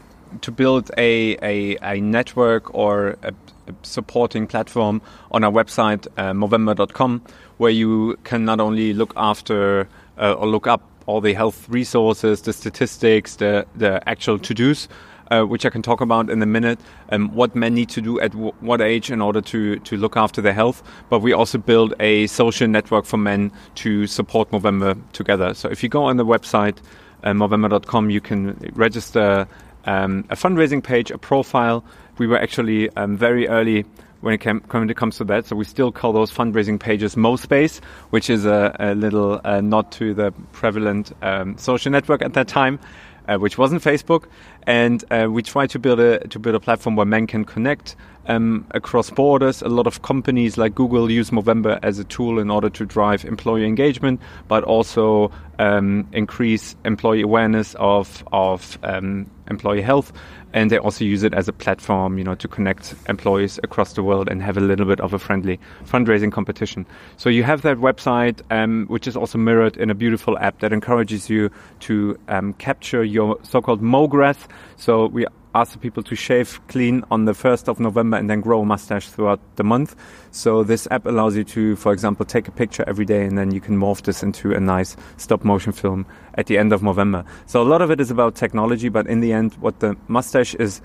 to 0.41 0.51
build 0.51 0.91
a, 0.97 1.37
a, 1.41 1.77
a 1.81 2.01
network 2.01 2.73
or 2.73 3.17
a, 3.21 3.33
a, 3.67 3.73
supporting 3.83 4.47
platform 4.47 5.01
on 5.31 5.43
our 5.43 5.51
website 5.51 6.07
uh, 6.17 6.31
movember.com 6.31 7.21
where 7.57 7.71
you 7.71 8.17
can 8.23 8.45
not 8.45 8.59
only 8.59 8.93
look 8.93 9.13
after 9.15 9.87
uh, 10.17 10.33
or 10.33 10.47
look 10.47 10.67
up 10.67 10.81
all 11.05 11.21
the 11.21 11.33
health 11.33 11.69
resources, 11.69 12.41
the 12.41 12.53
statistics, 12.53 13.35
the 13.35 13.65
the 13.75 14.07
actual 14.09 14.39
to 14.39 14.53
dos 14.53 14.87
uh, 15.31 15.43
which 15.43 15.65
I 15.65 15.69
can 15.69 15.81
talk 15.81 16.01
about 16.01 16.29
in 16.29 16.41
a 16.41 16.45
minute, 16.45 16.79
um, 17.09 17.33
what 17.33 17.55
men 17.55 17.73
need 17.73 17.89
to 17.89 18.01
do 18.01 18.19
at 18.19 18.33
what 18.35 18.81
age 18.81 19.11
in 19.11 19.21
order 19.21 19.41
to, 19.41 19.77
to 19.79 19.97
look 19.97 20.17
after 20.17 20.41
their 20.41 20.53
health. 20.53 20.83
But 21.09 21.19
we 21.19 21.33
also 21.33 21.57
build 21.57 21.93
a 21.99 22.27
social 22.27 22.67
network 22.67 23.05
for 23.05 23.17
men 23.17 23.51
to 23.75 24.07
support 24.07 24.51
Movember 24.51 24.99
together. 25.13 25.53
So 25.53 25.69
if 25.69 25.83
you 25.83 25.89
go 25.89 26.05
on 26.05 26.17
the 26.17 26.25
website, 26.25 26.77
uh, 27.23 27.31
movember.com, 27.31 28.09
you 28.09 28.21
can 28.21 28.57
register 28.73 29.47
um, 29.85 30.25
a 30.29 30.35
fundraising 30.35 30.83
page, 30.83 31.11
a 31.11 31.17
profile. 31.17 31.83
We 32.17 32.27
were 32.27 32.37
actually 32.37 32.89
um, 32.95 33.17
very 33.17 33.47
early 33.47 33.85
when 34.21 34.33
it, 34.33 34.39
came, 34.39 34.61
when 34.71 34.89
it 34.89 34.97
comes 34.97 35.17
to 35.17 35.23
that. 35.25 35.45
So 35.45 35.55
we 35.55 35.65
still 35.65 35.91
call 35.91 36.13
those 36.13 36.31
fundraising 36.31 36.79
pages 36.79 37.15
MoSpace, 37.15 37.79
which 38.09 38.29
is 38.29 38.45
a, 38.45 38.75
a 38.79 38.95
little 38.95 39.39
uh, 39.43 39.61
nod 39.61 39.91
to 39.93 40.13
the 40.13 40.31
prevalent 40.51 41.11
um, 41.21 41.57
social 41.57 41.91
network 41.91 42.21
at 42.21 42.33
that 42.33 42.47
time 42.47 42.79
uh, 43.27 43.37
which 43.37 43.57
wasn't 43.57 43.81
Facebook, 43.81 44.25
and 44.63 45.03
uh, 45.11 45.27
we 45.29 45.41
try 45.41 45.67
to 45.67 45.79
build 45.79 45.99
a 45.99 46.19
to 46.27 46.39
build 46.39 46.55
a 46.55 46.59
platform 46.59 46.95
where 46.95 47.05
men 47.05 47.27
can 47.27 47.45
connect 47.45 47.95
um, 48.27 48.65
across 48.71 49.09
borders. 49.09 49.61
A 49.61 49.69
lot 49.69 49.87
of 49.87 50.01
companies 50.01 50.57
like 50.57 50.75
Google 50.75 51.11
use 51.11 51.29
Movember 51.29 51.79
as 51.83 51.99
a 51.99 52.03
tool 52.03 52.39
in 52.39 52.49
order 52.49 52.69
to 52.69 52.85
drive 52.85 53.25
employee 53.25 53.65
engagement, 53.65 54.19
but 54.47 54.63
also 54.63 55.31
um, 55.59 56.07
increase 56.11 56.75
employee 56.85 57.21
awareness 57.21 57.75
of 57.75 58.23
of 58.31 58.77
um, 58.83 59.29
employee 59.49 59.81
health 59.81 60.11
and 60.53 60.71
they 60.71 60.77
also 60.77 61.03
use 61.03 61.23
it 61.23 61.33
as 61.33 61.47
a 61.49 61.53
platform, 61.53 62.17
you 62.17 62.23
know, 62.23 62.35
to 62.35 62.47
connect 62.47 62.95
employees 63.09 63.59
across 63.61 63.93
the 63.93 64.01
world 64.01 64.29
and 64.29 64.41
have 64.41 64.55
a 64.55 64.61
little 64.61 64.85
bit 64.85 65.01
of 65.01 65.13
a 65.13 65.19
friendly 65.19 65.59
fundraising 65.85 66.31
competition. 66.31 66.85
So 67.17 67.29
you 67.29 67.43
have 67.43 67.61
that 67.63 67.77
website, 67.77 68.41
um, 68.51 68.85
which 68.87 69.05
is 69.05 69.17
also 69.17 69.37
mirrored 69.37 69.75
in 69.75 69.89
a 69.89 69.95
beautiful 69.95 70.37
app 70.39 70.59
that 70.59 70.71
encourages 70.71 71.29
you 71.29 71.51
to 71.81 72.17
um, 72.29 72.53
capture 72.53 73.03
your 73.03 73.37
so-called 73.43 73.81
MoGrath. 73.81 74.47
So 74.77 75.07
we 75.07 75.25
ask 75.55 75.71
the 75.71 75.79
people 75.79 76.03
to 76.03 76.15
shave 76.15 76.59
clean 76.67 77.03
on 77.09 77.23
the 77.23 77.31
1st 77.31 77.69
of 77.69 77.79
November 77.79 78.17
and 78.17 78.29
then 78.29 78.41
grow 78.41 78.61
a 78.61 78.65
mustache 78.65 79.07
throughout 79.07 79.39
the 79.55 79.63
month. 79.63 79.95
So 80.31 80.63
this 80.63 80.85
app 80.91 81.05
allows 81.05 81.37
you 81.37 81.45
to, 81.45 81.77
for 81.77 81.93
example, 81.93 82.25
take 82.25 82.49
a 82.49 82.51
picture 82.51 82.83
every 82.87 83.05
day 83.05 83.25
and 83.25 83.37
then 83.37 83.51
you 83.51 83.61
can 83.61 83.77
morph 83.77 84.01
this 84.01 84.21
into 84.21 84.53
a 84.53 84.59
nice 84.59 84.97
stop 85.15 85.45
motion 85.45 85.71
film 85.71 86.05
at 86.33 86.47
the 86.47 86.57
end 86.57 86.73
of 86.73 86.83
November. 86.83 87.23
So 87.45 87.61
a 87.61 87.63
lot 87.63 87.81
of 87.81 87.89
it 87.89 88.01
is 88.01 88.11
about 88.11 88.35
technology, 88.35 88.89
but 88.89 89.07
in 89.07 89.21
the 89.21 89.31
end, 89.31 89.53
what 89.55 89.79
the 89.79 89.95
mustache 90.09 90.55
is, 90.55 90.81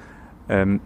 um, 0.49 0.81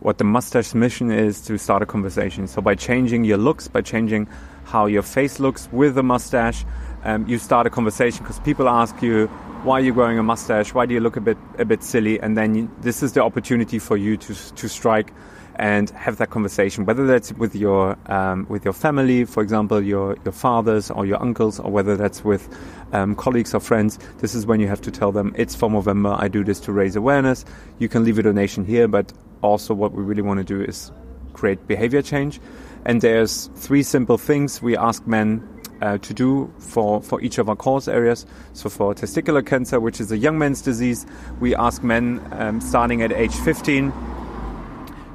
what 0.00 0.16
the 0.16 0.24
mustache 0.24 0.74
mission 0.74 1.10
is 1.10 1.42
to 1.42 1.58
start 1.58 1.82
a 1.82 1.86
conversation. 1.86 2.46
So 2.46 2.62
by 2.62 2.74
changing 2.74 3.24
your 3.24 3.38
looks, 3.38 3.68
by 3.68 3.82
changing 3.82 4.26
how 4.64 4.86
your 4.86 5.02
face 5.02 5.38
looks 5.38 5.68
with 5.70 5.98
a 5.98 6.02
mustache, 6.02 6.64
um, 7.04 7.26
you 7.28 7.38
start 7.38 7.66
a 7.66 7.70
conversation 7.70 8.22
because 8.22 8.38
people 8.40 8.68
ask 8.68 9.00
you, 9.02 9.26
why 9.64 9.78
are 9.78 9.82
you 9.82 9.92
growing 9.92 10.18
a 10.18 10.22
mustache? 10.22 10.72
Why 10.74 10.86
do 10.86 10.94
you 10.94 11.00
look 11.00 11.16
a 11.16 11.20
bit 11.20 11.38
a 11.58 11.64
bit 11.64 11.82
silly? 11.82 12.20
And 12.20 12.36
then 12.36 12.54
you, 12.54 12.70
this 12.80 13.02
is 13.02 13.12
the 13.12 13.22
opportunity 13.22 13.78
for 13.78 13.96
you 13.96 14.16
to 14.16 14.34
to 14.54 14.68
strike 14.68 15.12
and 15.56 15.90
have 15.90 16.18
that 16.18 16.30
conversation, 16.30 16.84
whether 16.84 17.04
that's 17.06 17.32
with 17.32 17.56
your 17.56 17.98
um, 18.06 18.46
with 18.48 18.64
your 18.64 18.72
family, 18.72 19.24
for 19.24 19.42
example, 19.42 19.82
your 19.82 20.16
your 20.24 20.32
fathers 20.32 20.90
or 20.90 21.04
your 21.04 21.20
uncles, 21.20 21.58
or 21.58 21.70
whether 21.70 21.96
that's 21.96 22.24
with 22.24 22.48
um, 22.92 23.16
colleagues 23.16 23.54
or 23.54 23.60
friends. 23.60 23.98
This 24.18 24.34
is 24.34 24.46
when 24.46 24.60
you 24.60 24.68
have 24.68 24.80
to 24.82 24.90
tell 24.90 25.10
them 25.10 25.34
it's 25.36 25.56
for 25.56 25.68
Movember. 25.68 26.16
I 26.20 26.28
do 26.28 26.44
this 26.44 26.60
to 26.60 26.72
raise 26.72 26.94
awareness. 26.94 27.44
You 27.78 27.88
can 27.88 28.04
leave 28.04 28.18
a 28.18 28.22
donation 28.22 28.64
here, 28.64 28.86
but 28.86 29.12
also 29.42 29.74
what 29.74 29.92
we 29.92 30.02
really 30.04 30.22
want 30.22 30.38
to 30.38 30.44
do 30.44 30.62
is 30.62 30.92
create 31.32 31.66
behavior 31.66 32.02
change. 32.02 32.40
And 32.84 33.00
there's 33.00 33.50
three 33.56 33.82
simple 33.82 34.16
things 34.16 34.62
we 34.62 34.76
ask 34.76 35.06
men 35.06 35.42
uh, 35.80 35.98
to 35.98 36.14
do 36.14 36.52
for, 36.58 37.02
for 37.02 37.20
each 37.20 37.38
of 37.38 37.48
our 37.48 37.56
cause 37.56 37.88
areas. 37.88 38.26
So 38.52 38.68
for 38.68 38.94
testicular 38.94 39.44
cancer, 39.44 39.80
which 39.80 40.00
is 40.00 40.12
a 40.12 40.18
young 40.18 40.38
man's 40.38 40.62
disease, 40.62 41.06
we 41.40 41.54
ask 41.54 41.82
men 41.82 42.26
um, 42.32 42.60
starting 42.60 43.02
at 43.02 43.12
age 43.12 43.34
15 43.34 43.92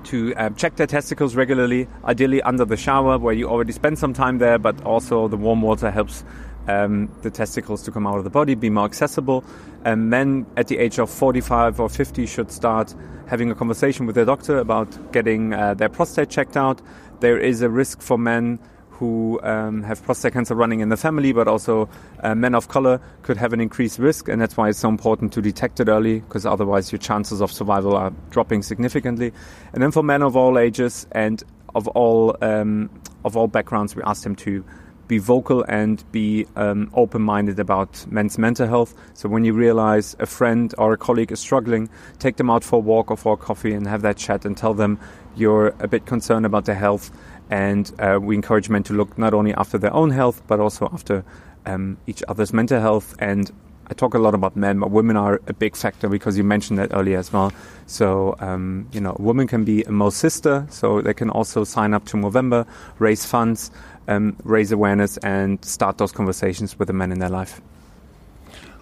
to 0.05 0.35
uh, 0.35 0.49
check 0.51 0.75
their 0.75 0.87
testicles 0.87 1.35
regularly, 1.35 1.87
ideally 2.03 2.41
under 2.41 2.65
the 2.65 2.77
shower 2.77 3.17
where 3.17 3.33
you 3.33 3.47
already 3.47 3.71
spend 3.71 3.97
some 3.97 4.13
time 4.13 4.37
there, 4.37 4.57
but 4.57 4.81
also 4.83 5.27
the 5.27 5.37
warm 5.37 5.61
water 5.61 5.89
helps 5.89 6.23
um, 6.67 7.09
the 7.21 7.29
testicles 7.29 7.83
to 7.83 7.91
come 7.91 8.07
out 8.07 8.17
of 8.17 8.23
the 8.23 8.29
body, 8.29 8.55
be 8.55 8.69
more 8.69 8.85
accessible. 8.85 9.43
And 9.85 10.09
men 10.09 10.45
at 10.55 10.67
the 10.67 10.77
age 10.77 10.99
of 10.99 11.09
45 11.09 11.79
or 11.79 11.89
50 11.89 12.25
should 12.25 12.51
start 12.51 12.93
having 13.27 13.51
a 13.51 13.55
conversation 13.55 14.05
with 14.05 14.15
their 14.15 14.25
doctor 14.25 14.57
about 14.59 15.11
getting 15.11 15.53
uh, 15.53 15.73
their 15.73 15.89
prostate 15.89 16.29
checked 16.29 16.57
out. 16.57 16.81
There 17.19 17.37
is 17.37 17.61
a 17.61 17.69
risk 17.69 18.01
for 18.01 18.17
men 18.17 18.59
who 19.03 19.37
um, 19.43 19.83
have 19.83 20.01
prostate 20.01 20.31
cancer 20.31 20.55
running 20.55 20.79
in 20.79 20.87
the 20.87 20.95
family, 20.95 21.33
but 21.33 21.45
also 21.45 21.89
uh, 22.21 22.33
men 22.33 22.55
of 22.55 22.69
color 22.69 23.01
could 23.21 23.35
have 23.35 23.51
an 23.51 23.59
increased 23.59 23.99
risk, 23.99 24.29
and 24.29 24.41
that's 24.41 24.55
why 24.55 24.69
it's 24.69 24.79
so 24.79 24.87
important 24.87 25.33
to 25.33 25.41
detect 25.41 25.81
it 25.81 25.89
early, 25.89 26.21
because 26.21 26.45
otherwise 26.45 26.89
your 26.89 26.99
chances 26.99 27.41
of 27.41 27.51
survival 27.51 27.97
are 27.97 28.13
dropping 28.29 28.63
significantly. 28.63 29.33
And 29.73 29.83
then 29.83 29.91
for 29.91 30.03
men 30.03 30.21
of 30.23 30.37
all 30.37 30.57
ages 30.57 31.05
and 31.11 31.43
of 31.75 31.89
all 31.89 32.37
um, 32.41 32.89
of 33.25 33.35
all 33.35 33.47
backgrounds, 33.47 33.93
we 33.93 34.03
ask 34.03 34.23
them 34.23 34.37
to 34.37 34.63
be 35.09 35.17
vocal 35.17 35.65
and 35.67 36.01
be 36.13 36.45
um, 36.55 36.89
open-minded 36.93 37.59
about 37.59 38.05
men's 38.09 38.37
mental 38.37 38.67
health. 38.67 38.95
So 39.15 39.27
when 39.27 39.43
you 39.43 39.51
realize 39.51 40.15
a 40.19 40.25
friend 40.25 40.73
or 40.77 40.93
a 40.93 40.97
colleague 40.97 41.33
is 41.33 41.41
struggling, 41.41 41.89
take 42.19 42.37
them 42.37 42.49
out 42.49 42.63
for 42.63 42.77
a 42.77 42.79
walk 42.79 43.11
or 43.11 43.17
for 43.17 43.33
a 43.33 43.37
coffee 43.37 43.73
and 43.73 43.85
have 43.85 44.01
that 44.03 44.15
chat 44.15 44.45
and 44.45 44.55
tell 44.55 44.73
them 44.73 44.97
you're 45.35 45.73
a 45.79 45.87
bit 45.87 46.05
concerned 46.05 46.45
about 46.45 46.63
their 46.65 46.75
health. 46.75 47.11
And 47.49 47.91
uh, 47.99 48.19
we 48.21 48.35
encourage 48.35 48.69
men 48.69 48.83
to 48.83 48.93
look 48.93 49.17
not 49.17 49.33
only 49.33 49.53
after 49.53 49.77
their 49.77 49.93
own 49.93 50.09
health, 50.09 50.41
but 50.47 50.59
also 50.59 50.89
after 50.91 51.23
um, 51.65 51.97
each 52.07 52.23
other's 52.27 52.53
mental 52.53 52.79
health. 52.79 53.15
And 53.19 53.51
I 53.87 53.93
talk 53.93 54.13
a 54.13 54.19
lot 54.19 54.33
about 54.33 54.55
men, 54.55 54.79
but 54.79 54.91
women 54.91 55.17
are 55.17 55.41
a 55.47 55.53
big 55.53 55.75
factor 55.75 56.07
because 56.07 56.37
you 56.37 56.43
mentioned 56.43 56.79
that 56.79 56.93
earlier 56.93 57.19
as 57.19 57.33
well. 57.33 57.51
So, 57.85 58.35
um, 58.39 58.87
you 58.91 59.01
know, 59.01 59.15
a 59.19 59.21
woman 59.21 59.45
can 59.45 59.65
be 59.65 59.83
a 59.83 59.91
Mo 59.91 60.09
sister, 60.09 60.65
so 60.69 61.01
they 61.01 61.13
can 61.13 61.29
also 61.29 61.63
sign 61.63 61.93
up 61.93 62.05
to 62.05 62.17
Movember, 62.17 62.65
raise 62.97 63.25
funds 63.25 63.71
um, 64.07 64.35
raise 64.43 64.71
awareness 64.71 65.17
and 65.17 65.63
start 65.63 65.97
those 65.97 66.11
conversations 66.11 66.77
with 66.77 66.87
the 66.87 66.93
men 66.93 67.11
in 67.11 67.19
their 67.19 67.29
life. 67.29 67.61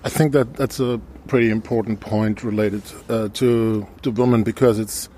I 0.03 0.09
think 0.09 0.31
that 0.33 0.55
that's 0.55 0.79
a 0.79 0.99
pretty 1.27 1.51
important 1.51 1.99
point 1.99 2.43
related 2.43 2.81
uh, 3.07 3.29
to 3.33 3.87
to 4.01 4.11
women 4.11 4.43
because 4.43 4.79
it's 4.79 5.09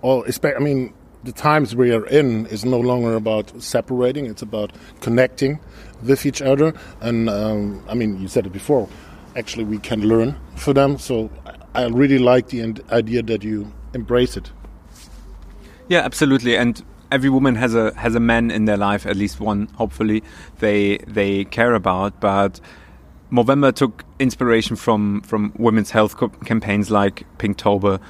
all. 0.00 0.24
I 0.26 0.58
mean, 0.58 0.94
the 1.24 1.32
times 1.32 1.76
we 1.76 1.92
are 1.92 2.06
in 2.06 2.46
is 2.46 2.64
no 2.64 2.78
longer 2.78 3.14
about 3.14 3.52
separating; 3.62 4.26
it's 4.26 4.42
about 4.42 4.72
connecting 5.00 5.58
with 6.02 6.24
each 6.26 6.42
other. 6.42 6.74
And 7.00 7.28
um, 7.28 7.84
I 7.88 7.94
mean, 7.94 8.20
you 8.20 8.28
said 8.28 8.46
it 8.46 8.52
before. 8.52 8.88
Actually, 9.36 9.64
we 9.64 9.78
can 9.78 10.00
learn 10.00 10.36
for 10.56 10.72
them. 10.72 10.98
So 10.98 11.30
I 11.74 11.86
really 11.86 12.18
like 12.18 12.48
the 12.48 12.74
idea 12.90 13.22
that 13.22 13.44
you 13.44 13.72
embrace 13.94 14.36
it. 14.36 14.50
Yeah, 15.88 16.00
absolutely. 16.00 16.56
And 16.56 16.82
every 17.12 17.30
woman 17.30 17.54
has 17.56 17.74
a 17.74 17.92
has 17.94 18.14
a 18.14 18.20
man 18.20 18.50
in 18.50 18.64
their 18.64 18.76
life, 18.76 19.06
at 19.06 19.16
least 19.16 19.40
one, 19.40 19.68
hopefully 19.76 20.22
they 20.58 20.98
they 21.06 21.44
care 21.44 21.74
about. 21.74 22.20
But 22.20 22.60
Movember 23.30 23.74
took 23.74 24.04
inspiration 24.18 24.76
from 24.76 25.20
from 25.22 25.52
women's 25.56 25.90
health 25.90 26.16
campaigns 26.44 26.90
like 26.90 27.24
Pinktober. 27.38 28.00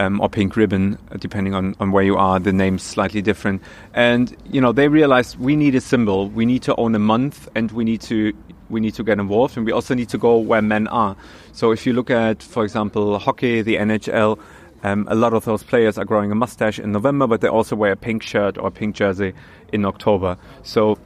Um, 0.00 0.18
or 0.18 0.30
pink 0.30 0.56
ribbon, 0.56 0.96
depending 1.18 1.52
on, 1.52 1.74
on 1.78 1.92
where 1.92 2.02
you 2.02 2.16
are, 2.16 2.40
the 2.40 2.54
name's 2.54 2.82
slightly 2.82 3.20
different. 3.20 3.60
And 3.92 4.34
you 4.50 4.58
know, 4.58 4.72
they 4.72 4.88
realized 4.88 5.38
we 5.38 5.56
need 5.56 5.74
a 5.74 5.80
symbol. 5.80 6.30
We 6.30 6.46
need 6.46 6.62
to 6.62 6.74
own 6.76 6.94
a 6.94 6.98
month, 6.98 7.50
and 7.54 7.70
we 7.72 7.84
need 7.84 8.00
to 8.02 8.32
we 8.70 8.80
need 8.80 8.94
to 8.94 9.04
get 9.04 9.18
involved, 9.18 9.56
and 9.56 9.66
we 9.66 9.72
also 9.72 9.94
need 9.94 10.08
to 10.08 10.18
go 10.18 10.38
where 10.38 10.62
men 10.62 10.86
are. 10.88 11.16
So 11.52 11.72
if 11.72 11.86
you 11.86 11.92
look 11.92 12.10
at, 12.10 12.42
for 12.42 12.64
example, 12.64 13.18
hockey, 13.18 13.60
the 13.60 13.76
NHL, 13.76 14.38
um, 14.82 15.06
a 15.10 15.14
lot 15.14 15.34
of 15.34 15.44
those 15.44 15.62
players 15.62 15.98
are 15.98 16.04
growing 16.04 16.32
a 16.32 16.34
mustache 16.34 16.78
in 16.78 16.92
November, 16.92 17.26
but 17.26 17.42
they 17.42 17.48
also 17.48 17.76
wear 17.76 17.92
a 17.92 17.96
pink 17.96 18.22
shirt 18.22 18.56
or 18.56 18.68
a 18.68 18.70
pink 18.70 18.96
jersey 18.96 19.34
in 19.72 19.84
October. 19.84 20.38
So 20.62 20.98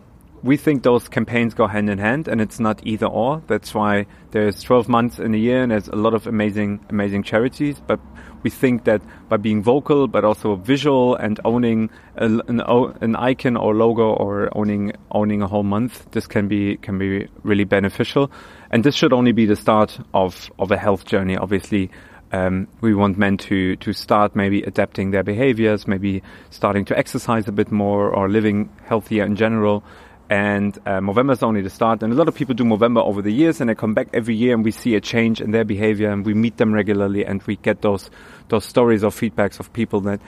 we 0.44 0.58
think 0.58 0.82
those 0.82 1.08
campaigns 1.08 1.54
go 1.54 1.66
hand 1.66 1.88
in 1.88 1.96
hand, 1.96 2.28
and 2.28 2.38
it's 2.38 2.60
not 2.60 2.86
either 2.86 3.06
or. 3.06 3.42
That's 3.46 3.74
why 3.74 4.04
there's 4.30 4.62
12 4.62 4.90
months 4.90 5.18
in 5.18 5.34
a 5.34 5.38
year, 5.38 5.62
and 5.62 5.72
there's 5.72 5.88
a 5.88 5.96
lot 5.96 6.12
of 6.12 6.26
amazing, 6.26 6.84
amazing 6.90 7.22
charities. 7.22 7.80
But 7.86 7.98
we 8.42 8.50
think 8.50 8.84
that 8.84 9.00
by 9.30 9.38
being 9.38 9.62
vocal, 9.62 10.06
but 10.06 10.22
also 10.22 10.56
visual, 10.56 11.16
and 11.16 11.40
owning 11.46 11.88
an, 12.16 12.42
an 12.46 13.16
icon 13.16 13.56
or 13.56 13.74
logo, 13.74 14.12
or 14.12 14.50
owning 14.52 14.92
owning 15.10 15.40
a 15.40 15.46
whole 15.46 15.62
month, 15.62 16.10
this 16.10 16.26
can 16.26 16.46
be 16.46 16.76
can 16.76 16.98
be 16.98 17.26
really 17.42 17.64
beneficial. 17.64 18.30
And 18.70 18.84
this 18.84 18.94
should 18.94 19.14
only 19.14 19.32
be 19.32 19.46
the 19.46 19.56
start 19.56 19.98
of 20.12 20.50
of 20.58 20.70
a 20.70 20.76
health 20.76 21.06
journey. 21.06 21.38
Obviously, 21.38 21.90
um, 22.32 22.68
we 22.82 22.94
want 22.94 23.16
men 23.16 23.38
to 23.38 23.76
to 23.76 23.94
start 23.94 24.36
maybe 24.36 24.62
adapting 24.62 25.10
their 25.10 25.22
behaviors, 25.22 25.88
maybe 25.88 26.22
starting 26.50 26.84
to 26.84 26.98
exercise 26.98 27.48
a 27.48 27.52
bit 27.52 27.72
more 27.72 28.10
or 28.10 28.28
living 28.28 28.68
healthier 28.84 29.24
in 29.24 29.36
general. 29.36 29.82
And 30.31 30.78
uh, 30.87 31.00
is 31.31 31.43
only 31.43 31.61
the 31.61 31.71
start. 31.71 32.02
And 32.02 32.12
a 32.12 32.16
lot 32.16 32.28
of 32.28 32.35
people 32.35 32.54
do 32.54 32.64
Movember 32.64 33.04
over 33.04 33.21
the 33.21 33.33
years, 33.33 33.61
and 33.61 33.69
they 33.69 33.75
come 33.75 33.93
back 33.93 34.09
every 34.14 34.35
year, 34.35 34.54
and 34.54 34.64
we 34.64 34.71
see 34.71 34.95
a 34.95 35.00
change 35.00 35.40
in 35.40 35.50
their 35.50 35.64
behavior, 35.64 36.11
and 36.11 36.25
we 36.25 36.33
meet 36.33 36.57
them 36.57 36.73
regularly, 36.73 37.26
and 37.26 37.43
we 37.43 37.57
get 37.57 37.83
those 37.83 38.11
those 38.49 38.64
stories 38.64 39.04
or 39.04 39.11
feedbacks 39.11 39.61
of 39.61 39.73
people 39.73 40.00
that 40.00 40.21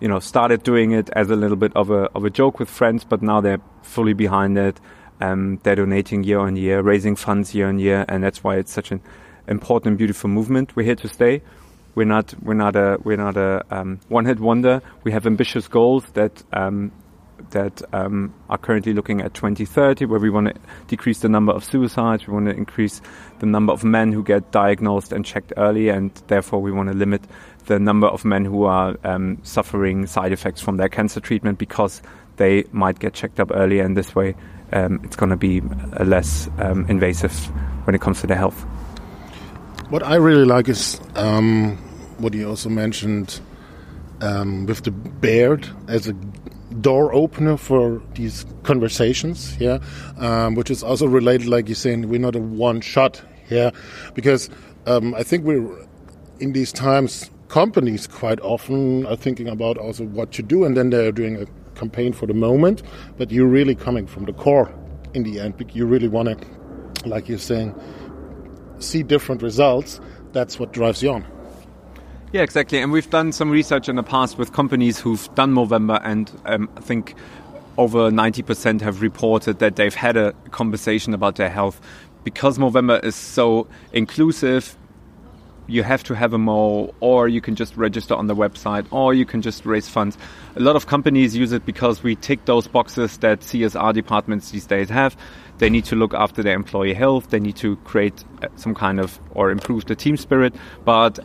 you 0.00 0.08
know 0.08 0.18
started 0.18 0.62
doing 0.64 0.90
it 0.90 1.10
as 1.10 1.30
a 1.30 1.36
little 1.36 1.56
bit 1.56 1.72
of 1.76 1.90
a 1.90 2.10
of 2.14 2.24
a 2.24 2.30
joke 2.30 2.58
with 2.58 2.68
friends, 2.68 3.04
but 3.04 3.22
now 3.22 3.40
they're 3.40 3.60
fully 3.82 4.14
behind 4.14 4.58
it. 4.58 4.80
Um, 5.20 5.60
they're 5.62 5.76
donating 5.76 6.24
year 6.24 6.40
on 6.40 6.56
year, 6.56 6.82
raising 6.82 7.16
funds 7.16 7.54
year 7.54 7.68
on 7.68 7.78
year, 7.78 8.04
and 8.08 8.22
that's 8.24 8.42
why 8.42 8.56
it's 8.56 8.72
such 8.72 8.90
an 8.90 9.00
important, 9.48 9.96
beautiful 9.96 10.28
movement. 10.28 10.74
We're 10.76 10.84
here 10.84 10.96
to 10.96 11.08
stay. 11.08 11.42
We're 11.94 12.04
not 12.04 12.34
we're 12.42 12.54
not 12.54 12.76
a 12.76 12.98
we're 13.02 13.16
not 13.16 13.36
a 13.36 13.64
um, 13.70 14.00
one-hit 14.08 14.38
wonder. 14.38 14.82
We 15.04 15.12
have 15.12 15.26
ambitious 15.26 15.68
goals 15.68 16.04
that 16.12 16.42
um, 16.52 16.92
that 17.50 17.82
um, 17.92 18.34
are 18.48 18.58
currently 18.58 18.92
looking 18.92 19.20
at 19.20 19.34
2030, 19.34 20.06
where 20.06 20.20
we 20.20 20.30
want 20.30 20.48
to 20.48 20.54
decrease 20.86 21.20
the 21.20 21.28
number 21.28 21.52
of 21.52 21.64
suicides. 21.64 22.26
We 22.26 22.34
want 22.34 22.46
to 22.46 22.54
increase 22.54 23.00
the 23.38 23.46
number 23.46 23.72
of 23.72 23.84
men 23.84 24.12
who 24.12 24.22
get 24.22 24.50
diagnosed 24.52 25.12
and 25.12 25.24
checked 25.24 25.52
early, 25.56 25.88
and 25.88 26.10
therefore 26.26 26.60
we 26.60 26.72
want 26.72 26.88
to 26.88 26.94
limit 26.94 27.22
the 27.66 27.78
number 27.78 28.06
of 28.06 28.24
men 28.24 28.44
who 28.44 28.64
are 28.64 28.96
um, 29.04 29.38
suffering 29.42 30.06
side 30.06 30.32
effects 30.32 30.60
from 30.60 30.76
their 30.76 30.88
cancer 30.88 31.20
treatment 31.20 31.58
because 31.58 32.02
they 32.36 32.64
might 32.72 32.98
get 32.98 33.14
checked 33.14 33.40
up 33.40 33.50
earlier, 33.52 33.84
and 33.84 33.96
this 33.96 34.14
way 34.14 34.34
um, 34.72 35.00
it's 35.04 35.16
going 35.16 35.30
to 35.30 35.36
be 35.36 35.60
less 36.04 36.48
um, 36.58 36.86
invasive 36.88 37.32
when 37.86 37.94
it 37.94 38.00
comes 38.00 38.20
to 38.20 38.26
their 38.26 38.36
health. 38.36 38.64
What 39.90 40.02
I 40.02 40.16
really 40.16 40.44
like 40.44 40.68
is 40.68 41.00
um, 41.14 41.76
what 42.18 42.34
you 42.34 42.48
also 42.48 42.68
mentioned 42.68 43.40
um, 44.20 44.66
with 44.66 44.82
the 44.82 44.90
beard 44.90 45.68
as 45.88 46.08
a 46.08 46.16
door 46.80 47.12
opener 47.14 47.56
for 47.56 48.02
these 48.14 48.46
conversations, 48.62 49.56
yeah, 49.58 49.78
um, 50.18 50.54
which 50.54 50.70
is 50.70 50.82
also 50.82 51.06
related, 51.06 51.48
like 51.48 51.68
you're 51.68 51.74
saying, 51.74 52.08
we're 52.08 52.20
not 52.20 52.34
a 52.34 52.40
one 52.40 52.80
shot, 52.80 53.22
yeah, 53.50 53.70
because 54.14 54.50
um, 54.86 55.14
I 55.14 55.22
think 55.22 55.44
we're 55.44 55.66
in 56.38 56.52
these 56.52 56.72
times, 56.72 57.30
companies 57.48 58.06
quite 58.06 58.40
often 58.40 59.06
are 59.06 59.16
thinking 59.16 59.48
about 59.48 59.78
also 59.78 60.04
what 60.04 60.32
to 60.32 60.42
do, 60.42 60.64
and 60.64 60.76
then 60.76 60.90
they're 60.90 61.12
doing 61.12 61.42
a 61.42 61.46
campaign 61.78 62.12
for 62.12 62.26
the 62.26 62.34
moment, 62.34 62.82
but 63.16 63.30
you're 63.30 63.46
really 63.46 63.74
coming 63.74 64.06
from 64.06 64.24
the 64.24 64.32
core 64.32 64.72
in 65.14 65.22
the 65.22 65.40
end, 65.40 65.54
you 65.72 65.86
really 65.86 66.08
want 66.08 66.28
to, 66.28 67.08
like 67.08 67.28
you're 67.28 67.38
saying, 67.38 67.74
see 68.78 69.02
different 69.02 69.42
results, 69.42 70.00
that's 70.32 70.58
what 70.58 70.72
drives 70.72 71.02
you 71.02 71.10
on. 71.10 71.24
Yeah, 72.32 72.42
exactly. 72.42 72.78
And 72.78 72.90
we've 72.90 73.08
done 73.08 73.32
some 73.32 73.50
research 73.50 73.88
in 73.88 73.96
the 73.96 74.02
past 74.02 74.36
with 74.36 74.52
companies 74.52 74.98
who've 74.98 75.32
done 75.34 75.54
Movember, 75.54 76.00
and 76.04 76.30
um, 76.44 76.68
I 76.76 76.80
think 76.80 77.14
over 77.78 78.10
90% 78.10 78.80
have 78.80 79.00
reported 79.00 79.58
that 79.60 79.76
they've 79.76 79.94
had 79.94 80.16
a 80.16 80.32
conversation 80.50 81.14
about 81.14 81.36
their 81.36 81.50
health. 81.50 81.80
Because 82.24 82.58
Movember 82.58 83.02
is 83.04 83.14
so 83.14 83.68
inclusive, 83.92 84.76
you 85.68 85.82
have 85.82 86.02
to 86.04 86.14
have 86.14 86.32
a 86.32 86.38
Mo, 86.38 86.94
or 87.00 87.28
you 87.28 87.40
can 87.40 87.54
just 87.54 87.76
register 87.76 88.14
on 88.14 88.26
the 88.26 88.34
website, 88.34 88.86
or 88.90 89.14
you 89.14 89.24
can 89.24 89.40
just 89.42 89.64
raise 89.64 89.88
funds. 89.88 90.18
A 90.56 90.60
lot 90.60 90.74
of 90.74 90.86
companies 90.86 91.36
use 91.36 91.52
it 91.52 91.64
because 91.64 92.02
we 92.02 92.16
tick 92.16 92.44
those 92.44 92.66
boxes 92.66 93.18
that 93.18 93.40
CSR 93.40 93.94
departments 93.94 94.50
these 94.50 94.66
days 94.66 94.88
have. 94.88 95.16
They 95.58 95.70
need 95.70 95.84
to 95.86 95.96
look 95.96 96.12
after 96.12 96.42
their 96.42 96.54
employee 96.54 96.94
health. 96.94 97.30
They 97.30 97.40
need 97.40 97.56
to 97.56 97.76
create 97.76 98.24
uh, 98.42 98.48
some 98.56 98.74
kind 98.74 99.00
of 99.00 99.18
or 99.30 99.50
improve 99.50 99.86
the 99.86 99.94
team 99.94 100.16
spirit. 100.16 100.54
But 100.84 101.18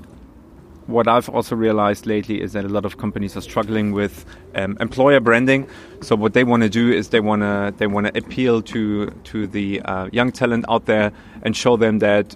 what 0.92 1.08
I've 1.08 1.30
also 1.30 1.56
realized 1.56 2.06
lately 2.06 2.42
is 2.42 2.54
that 2.54 2.66
a 2.66 2.70
lot 2.70 2.86
of 2.86 2.98
companies 2.98 3.36
are 3.38 3.42
struggling 3.42 3.92
with 3.92 4.26
um, 4.56 4.78
employer 4.80 5.20
branding. 5.20 5.68
So 6.02 6.16
what 6.16 6.34
they 6.34 6.44
want 6.44 6.64
to 6.64 6.70
do 6.70 6.92
is 6.92 7.10
they 7.10 7.20
want 7.20 7.42
to 7.42 7.74
they 7.78 7.88
want 7.88 8.08
to 8.08 8.18
appeal 8.18 8.62
to 8.64 9.08
to 9.08 9.48
the 9.48 9.82
uh, 9.82 10.10
young 10.12 10.32
talent 10.32 10.66
out 10.70 10.86
there 10.86 11.12
and 11.44 11.56
show 11.56 11.78
them 11.78 12.00
that 12.00 12.36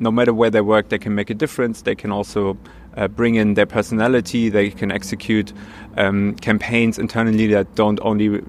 no 0.00 0.10
matter 0.10 0.34
where 0.34 0.50
they 0.50 0.60
work, 0.60 0.88
they 0.88 0.98
can 0.98 1.14
make 1.14 1.30
a 1.30 1.34
difference. 1.34 1.82
They 1.82 1.94
can 1.94 2.10
also 2.10 2.58
uh, 2.96 3.08
bring 3.08 3.36
in 3.36 3.54
their 3.54 3.66
personality. 3.66 4.48
They 4.48 4.70
can 4.70 4.90
execute 4.90 5.52
um, 5.96 6.34
campaigns 6.34 6.98
internally 6.98 7.46
that 7.48 7.74
don't 7.74 8.00
only 8.02 8.42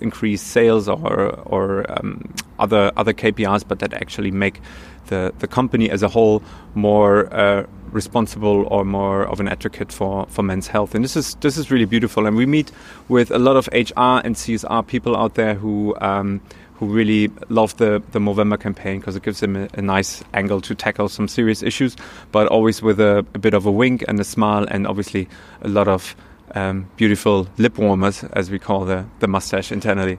increase 0.00 0.42
sales 0.42 0.88
or 0.88 1.30
or 1.46 1.84
um, 1.90 2.32
other 2.58 2.92
other 2.96 3.12
KPIs, 3.12 3.64
but 3.66 3.78
that 3.80 3.92
actually 3.92 4.30
make 4.30 4.60
the 5.06 5.32
the 5.38 5.46
company 5.46 5.90
as 5.90 6.02
a 6.02 6.08
whole 6.08 6.42
more 6.74 7.32
uh, 7.34 7.66
responsible 7.92 8.66
or 8.70 8.84
more 8.84 9.24
of 9.24 9.40
an 9.40 9.48
advocate 9.48 9.92
for, 9.92 10.26
for 10.26 10.42
men's 10.42 10.68
health. 10.68 10.94
And 10.94 11.04
this 11.04 11.16
is 11.16 11.34
this 11.36 11.56
is 11.56 11.70
really 11.70 11.84
beautiful. 11.84 12.26
And 12.26 12.36
we 12.36 12.46
meet 12.46 12.72
with 13.08 13.30
a 13.30 13.38
lot 13.38 13.56
of 13.56 13.68
HR 13.72 14.24
and 14.24 14.34
CSR 14.36 14.86
people 14.86 15.16
out 15.16 15.34
there 15.34 15.54
who 15.54 15.96
um, 16.00 16.40
who 16.74 16.86
really 16.86 17.30
love 17.48 17.76
the 17.76 18.02
the 18.12 18.18
Movember 18.18 18.58
campaign 18.58 19.00
because 19.00 19.16
it 19.16 19.22
gives 19.22 19.40
them 19.40 19.56
a, 19.56 19.68
a, 19.74 19.82
nice 19.82 20.24
angle 20.32 20.60
to 20.62 20.74
tackle 20.74 21.08
some 21.08 21.28
serious 21.28 21.62
issues, 21.62 21.96
but 22.32 22.46
always 22.48 22.80
with 22.80 22.98
a, 23.00 23.18
a 23.34 23.38
bit 23.38 23.54
of 23.54 23.66
a 23.66 23.70
wink 23.70 24.04
and 24.08 24.18
a 24.18 24.24
smile, 24.24 24.66
and 24.70 24.86
obviously 24.86 25.28
a 25.62 25.68
lot 25.68 25.88
of 25.88 26.16
um, 26.54 26.90
beautiful 26.96 27.48
lip 27.58 27.78
warmers, 27.78 28.24
as 28.32 28.50
we 28.50 28.58
call 28.58 28.84
the 28.84 29.04
the 29.20 29.28
mustache 29.28 29.72
internally. 29.72 30.18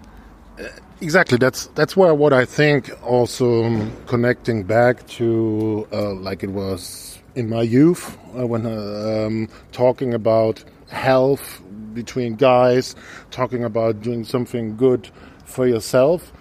Exactly. 1.02 1.40
That's 1.40 1.66
that's 1.74 1.98
where 1.98 2.14
what 2.14 2.32
I 2.32 2.46
think 2.46 2.92
also 3.04 3.64
um, 3.64 3.92
connecting 4.06 4.64
back 4.64 5.08
to 5.18 5.88
uh, 5.92 6.14
like 6.14 6.44
it 6.44 6.52
was 6.52 7.20
in 7.34 7.50
my 7.50 7.64
youth 7.64 8.18
uh, 8.38 8.46
when 8.46 8.68
uh, 8.68 9.26
um, 9.26 9.50
talking 9.72 10.14
about 10.14 10.64
health 10.90 11.62
between 11.94 12.36
guys, 12.36 12.96
talking 13.32 13.64
about 13.64 14.02
doing 14.02 14.24
something 14.24 14.78
good 14.78 15.10
for 15.46 15.68
yourself. 15.68 16.32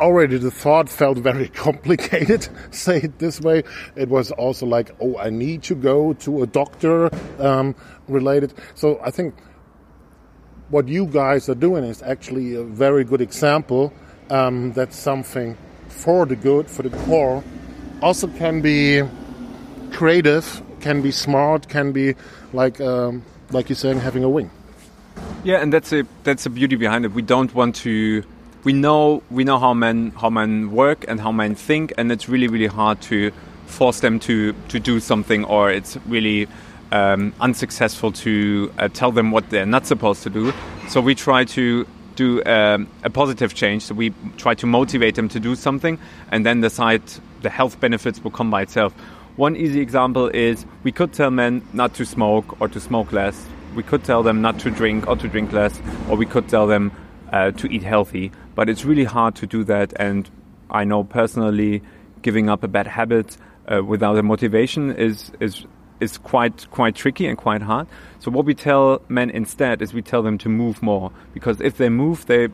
Already 0.00 0.38
the 0.38 0.50
thought 0.50 0.88
felt 0.88 1.18
very 1.18 1.48
complicated, 1.66 2.48
say 2.70 2.98
it 2.98 3.18
this 3.18 3.40
way. 3.40 3.62
It 3.96 4.08
was 4.08 4.30
also 4.32 4.66
like, 4.66 4.90
oh, 5.00 5.18
I 5.18 5.30
need 5.30 5.62
to 5.64 5.74
go 5.74 6.14
to 6.14 6.42
a 6.42 6.46
doctor 6.46 7.10
um, 7.38 7.74
related. 8.08 8.54
So 8.74 8.98
I 9.04 9.10
think 9.10 9.34
what 10.70 10.88
you 10.88 11.06
guys 11.06 11.48
are 11.48 11.54
doing 11.54 11.84
is 11.84 12.02
actually 12.02 12.54
a 12.54 12.62
very 12.62 13.04
good 13.04 13.20
example 13.20 13.92
um, 14.30 14.72
that 14.72 14.94
something 14.94 15.56
for 15.88 16.24
the 16.24 16.36
good, 16.36 16.68
for 16.68 16.82
the 16.82 16.96
core, 17.04 17.44
also 18.00 18.26
can 18.28 18.62
be 18.62 19.02
creative, 19.92 20.62
can 20.80 21.02
be 21.02 21.10
smart, 21.10 21.68
can 21.68 21.92
be 21.92 22.14
like 22.52 22.80
um, 22.80 23.22
like 23.50 23.68
you're 23.68 23.76
saying, 23.76 23.98
having 23.98 24.24
a 24.24 24.28
wing. 24.28 24.50
Yeah, 25.44 25.56
and 25.56 25.72
that's 25.72 25.92
a 25.92 26.04
that's 26.24 26.46
a 26.46 26.50
beauty 26.50 26.76
behind 26.76 27.04
it. 27.04 27.12
We 27.12 27.22
don't 27.22 27.54
want 27.54 27.74
to. 27.76 28.22
We 28.62 28.74
know 28.74 29.22
we 29.30 29.44
know 29.44 29.58
how 29.58 29.72
men 29.72 30.10
how 30.10 30.28
men 30.28 30.70
work 30.70 31.06
and 31.08 31.18
how 31.18 31.32
men 31.32 31.54
think, 31.54 31.94
and 31.96 32.12
it's 32.12 32.28
really 32.28 32.46
really 32.46 32.66
hard 32.66 33.00
to 33.02 33.32
force 33.64 34.00
them 34.00 34.18
to 34.20 34.52
to 34.68 34.78
do 34.78 35.00
something, 35.00 35.44
or 35.44 35.70
it's 35.70 35.96
really 36.06 36.46
um, 36.92 37.32
unsuccessful 37.40 38.12
to 38.12 38.70
uh, 38.78 38.88
tell 38.88 39.12
them 39.12 39.30
what 39.30 39.48
they're 39.48 39.64
not 39.64 39.86
supposed 39.86 40.22
to 40.24 40.30
do. 40.30 40.52
So 40.88 41.00
we 41.00 41.14
try 41.14 41.44
to 41.44 41.86
do 42.16 42.44
um, 42.44 42.86
a 43.02 43.08
positive 43.08 43.54
change. 43.54 43.84
So 43.84 43.94
we 43.94 44.12
try 44.36 44.54
to 44.56 44.66
motivate 44.66 45.14
them 45.14 45.30
to 45.30 45.40
do 45.40 45.54
something, 45.54 45.98
and 46.30 46.44
then 46.44 46.60
decide 46.60 47.02
the 47.40 47.48
health 47.48 47.80
benefits 47.80 48.22
will 48.22 48.30
come 48.30 48.50
by 48.50 48.60
itself. 48.62 48.92
One 49.36 49.56
easy 49.56 49.80
example 49.80 50.28
is 50.28 50.66
we 50.84 50.92
could 50.92 51.14
tell 51.14 51.30
men 51.30 51.62
not 51.72 51.94
to 51.94 52.04
smoke 52.04 52.60
or 52.60 52.68
to 52.68 52.78
smoke 52.80 53.10
less. 53.12 53.42
We 53.74 53.82
could 53.84 54.04
tell 54.04 54.22
them 54.22 54.42
not 54.42 54.58
to 54.60 54.70
drink 54.70 55.06
or 55.06 55.16
to 55.16 55.28
drink 55.28 55.52
less, 55.52 55.80
or 56.10 56.16
we 56.18 56.26
could 56.26 56.46
tell 56.48 56.66
them 56.66 56.92
uh, 57.30 57.50
to 57.52 57.72
eat 57.72 57.82
healthy. 57.82 58.32
But 58.54 58.68
it's 58.68 58.84
really 58.84 59.04
hard 59.04 59.34
to 59.36 59.46
do 59.46 59.64
that. 59.64 59.92
And 59.96 60.28
I 60.70 60.84
know 60.84 61.04
personally, 61.04 61.82
giving 62.22 62.48
up 62.48 62.62
a 62.62 62.68
bad 62.68 62.86
habit 62.86 63.36
uh, 63.70 63.82
without 63.82 64.18
a 64.18 64.22
motivation 64.22 64.92
is 64.92 65.32
is 65.40 65.66
is 66.00 66.16
quite 66.18 66.66
quite 66.70 66.94
tricky 66.94 67.26
and 67.26 67.36
quite 67.36 67.62
hard. 67.62 67.86
So 68.18 68.30
what 68.30 68.44
we 68.44 68.54
tell 68.54 69.02
men 69.08 69.30
instead 69.30 69.82
is 69.82 69.92
we 69.92 70.02
tell 70.02 70.22
them 70.22 70.38
to 70.38 70.48
move 70.48 70.82
more 70.82 71.12
because 71.34 71.60
if 71.60 71.76
they 71.76 71.88
move, 71.88 72.26
they 72.26 72.48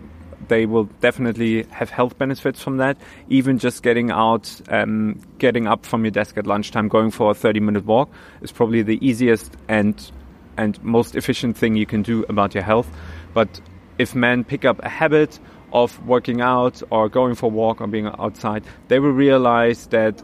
they 0.48 0.66
will 0.66 0.84
definitely 1.00 1.64
have 1.70 1.90
health 1.90 2.18
benefits 2.18 2.62
from 2.62 2.76
that. 2.76 2.96
Even 3.28 3.58
just 3.58 3.82
getting 3.82 4.10
out, 4.10 4.60
um, 4.68 5.20
getting 5.38 5.66
up 5.66 5.86
from 5.86 6.04
your 6.04 6.10
desk 6.10 6.36
at 6.36 6.46
lunchtime, 6.46 6.88
going 6.88 7.10
for 7.10 7.30
a 7.30 7.34
30 7.34 7.60
minute 7.60 7.84
walk 7.84 8.10
is 8.42 8.52
probably 8.52 8.82
the 8.82 8.98
easiest 9.06 9.56
and 9.68 10.10
and 10.58 10.82
most 10.82 11.14
efficient 11.14 11.56
thing 11.56 11.76
you 11.76 11.86
can 11.86 12.02
do 12.02 12.24
about 12.28 12.54
your 12.54 12.64
health. 12.64 12.88
But 13.34 13.60
if 13.98 14.14
men 14.14 14.44
pick 14.44 14.64
up 14.64 14.80
a 14.82 14.88
habit 14.88 15.38
of 15.72 16.04
working 16.06 16.40
out 16.40 16.82
or 16.90 17.08
going 17.08 17.34
for 17.34 17.46
a 17.46 17.54
walk 17.54 17.80
or 17.80 17.86
being 17.86 18.06
outside, 18.06 18.64
they 18.88 18.98
will 18.98 19.10
realize 19.10 19.86
that 19.88 20.22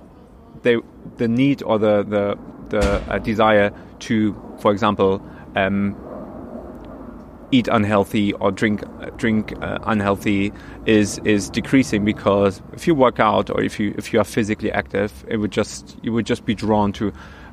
they 0.62 0.76
the 1.16 1.28
need 1.28 1.62
or 1.62 1.78
the 1.78 2.02
the 2.02 2.38
the 2.68 3.12
uh, 3.12 3.18
desire 3.18 3.72
to, 3.98 4.35
for 4.58 4.72
example, 4.72 5.22
um, 5.56 5.96
eat 7.52 7.68
unhealthy 7.68 8.32
or 8.35 8.50
drink 8.50 8.82
drink 9.16 9.52
uh, 9.62 9.78
unhealthy 9.85 10.52
is 10.87 11.18
is 11.24 11.50
decreasing 11.50 12.04
because 12.04 12.62
if 12.72 12.87
you 12.87 12.94
work 12.94 13.20
out 13.20 13.50
or 13.50 13.62
if 13.62 13.78
you 13.78 13.94
if 13.98 14.12
you 14.12 14.18
are 14.18 14.24
physically 14.24 14.72
active, 14.72 15.24
it 15.28 15.37
would 15.37 15.52
just 15.52 15.96
you 16.02 16.12
would 16.12 16.26
just 16.26 16.44
be 16.44 16.54
drawn 16.54 16.92
to 16.92 17.12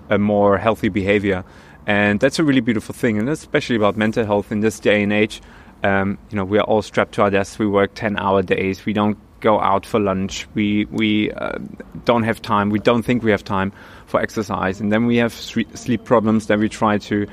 a 0.10 0.18
more 0.18 0.58
healthy 0.58 0.90
behavior, 0.90 1.44
and 1.86 2.20
that's 2.20 2.40
a 2.40 2.44
really 2.44 2.62
beautiful 2.62 2.96
thing, 2.96 3.20
and 3.20 3.30
especially 3.30 3.76
about 3.76 3.98
mental 3.98 4.26
health 4.26 4.52
in 4.52 4.62
this 4.62 4.80
day 4.80 5.04
and 5.04 5.14
age. 5.14 5.42
Um, 5.84 6.18
you 6.30 6.36
know, 6.36 6.44
we 6.44 6.58
are 6.58 6.64
all 6.64 6.82
strapped 6.82 7.14
to 7.16 7.24
our 7.24 7.30
desks. 7.30 7.60
We 7.60 7.68
work 7.68 7.94
ten 7.96 8.18
hour 8.18 8.42
days. 8.42 8.86
We 8.86 8.94
don't 8.94 9.18
go 9.40 9.60
out 9.60 9.86
for 9.86 10.00
lunch. 10.00 10.48
We 10.54 10.86
we 10.86 11.32
uh, 11.32 11.58
don't 12.06 12.24
have 12.24 12.42
time. 12.42 12.70
We 12.70 12.80
don't 12.80 13.04
think 13.04 13.24
we 13.24 13.32
have 13.32 13.44
time 13.44 13.72
for 14.06 14.22
exercise, 14.22 14.82
and 14.82 14.92
then 14.92 15.06
we 15.06 15.18
have 15.18 15.34
sleep 15.34 16.04
problems. 16.04 16.48
Then 16.48 16.60
we 16.60 16.70
try 16.70 16.98
to 16.98 17.26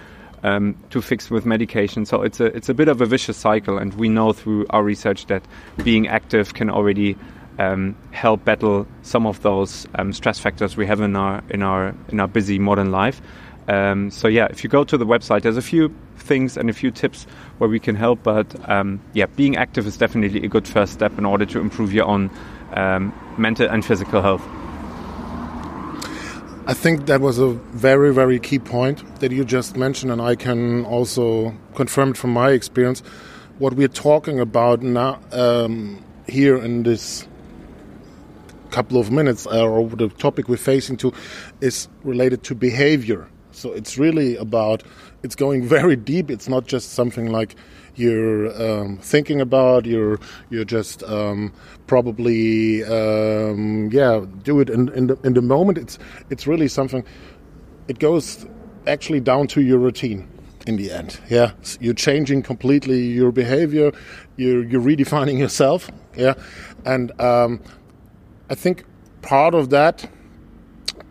um, 0.42 0.76
to 0.90 1.02
fix 1.02 1.30
with 1.30 1.44
medication. 1.44 2.06
So 2.06 2.22
it's 2.22 2.40
a 2.40 2.46
it's 2.46 2.68
a 2.68 2.74
bit 2.74 2.88
of 2.88 3.00
a 3.00 3.06
vicious 3.06 3.36
cycle, 3.36 3.78
and 3.78 3.92
we 3.94 4.08
know 4.08 4.32
through 4.32 4.66
our 4.70 4.82
research 4.82 5.26
that 5.26 5.42
being 5.82 6.08
active 6.08 6.54
can 6.54 6.70
already 6.70 7.16
um, 7.58 7.96
help 8.12 8.44
battle 8.44 8.86
some 9.02 9.26
of 9.26 9.42
those 9.42 9.86
um, 9.96 10.12
stress 10.12 10.38
factors 10.38 10.76
we 10.76 10.86
have 10.86 11.00
in 11.00 11.16
our 11.16 11.42
in 11.50 11.62
our 11.62 11.94
in 12.08 12.20
our 12.20 12.28
busy 12.28 12.58
modern 12.58 12.90
life. 12.90 13.20
Um, 13.68 14.10
so 14.10 14.28
yeah, 14.28 14.46
if 14.50 14.62
you 14.62 14.70
go 14.70 14.84
to 14.84 14.96
the 14.96 15.06
website, 15.06 15.42
there's 15.42 15.56
a 15.56 15.62
few 15.62 15.92
things 16.26 16.56
and 16.56 16.68
a 16.68 16.72
few 16.72 16.90
tips 16.90 17.26
where 17.58 17.70
we 17.70 17.80
can 17.80 17.96
help. 17.96 18.22
But 18.22 18.46
um, 18.68 19.00
yeah, 19.14 19.26
being 19.36 19.56
active 19.56 19.86
is 19.86 19.96
definitely 19.96 20.44
a 20.44 20.48
good 20.48 20.66
first 20.68 20.92
step 20.92 21.18
in 21.18 21.24
order 21.24 21.46
to 21.46 21.60
improve 21.60 21.92
your 21.92 22.06
own 22.06 22.30
um, 22.74 23.12
mental 23.38 23.68
and 23.68 23.84
physical 23.84 24.22
health. 24.22 24.42
I 26.68 26.74
think 26.74 27.06
that 27.06 27.20
was 27.20 27.38
a 27.38 27.50
very, 27.74 28.12
very 28.12 28.40
key 28.40 28.58
point 28.58 29.20
that 29.20 29.30
you 29.30 29.44
just 29.44 29.76
mentioned, 29.76 30.10
and 30.10 30.20
I 30.20 30.34
can 30.34 30.84
also 30.84 31.54
confirm 31.76 32.10
it 32.10 32.16
from 32.16 32.32
my 32.32 32.50
experience. 32.50 33.04
What 33.58 33.74
we're 33.74 33.86
talking 33.86 34.40
about 34.40 34.82
now 34.82 35.20
um, 35.30 36.04
here 36.26 36.56
in 36.56 36.82
this 36.82 37.28
couple 38.70 38.98
of 38.98 39.12
minutes, 39.12 39.46
uh, 39.46 39.64
or 39.64 39.88
the 39.88 40.08
topic 40.08 40.48
we're 40.48 40.56
facing 40.56 40.96
to, 40.96 41.12
is 41.60 41.88
related 42.02 42.42
to 42.42 42.54
behavior. 42.56 43.28
So 43.56 43.72
it's 43.72 43.96
really 43.98 44.36
about 44.36 44.82
it's 45.22 45.34
going 45.34 45.66
very 45.66 45.96
deep. 45.96 46.30
It's 46.30 46.48
not 46.48 46.66
just 46.66 46.92
something 46.92 47.32
like 47.32 47.56
you're 47.94 48.50
um, 48.62 48.98
thinking 48.98 49.40
about. 49.40 49.86
You're 49.86 50.20
you're 50.50 50.64
just 50.64 51.02
um, 51.04 51.52
probably 51.86 52.84
um, 52.84 53.90
yeah 53.90 54.24
do 54.42 54.60
it 54.60 54.68
in, 54.68 54.90
in 54.90 55.06
the 55.08 55.18
in 55.24 55.34
the 55.34 55.42
moment. 55.42 55.78
It's 55.78 55.98
it's 56.30 56.46
really 56.46 56.68
something. 56.68 57.04
It 57.88 57.98
goes 57.98 58.46
actually 58.86 59.20
down 59.20 59.46
to 59.48 59.62
your 59.62 59.78
routine 59.78 60.28
in 60.66 60.76
the 60.76 60.90
end. 60.90 61.18
Yeah, 61.30 61.52
you're 61.80 61.94
changing 61.94 62.42
completely 62.42 63.00
your 63.00 63.32
behavior. 63.32 63.92
You're 64.36 64.64
you're 64.64 64.82
redefining 64.82 65.38
yourself. 65.38 65.90
Yeah, 66.16 66.34
and 66.84 67.18
um, 67.20 67.60
I 68.50 68.54
think 68.54 68.84
part 69.22 69.54
of 69.54 69.70
that, 69.70 70.08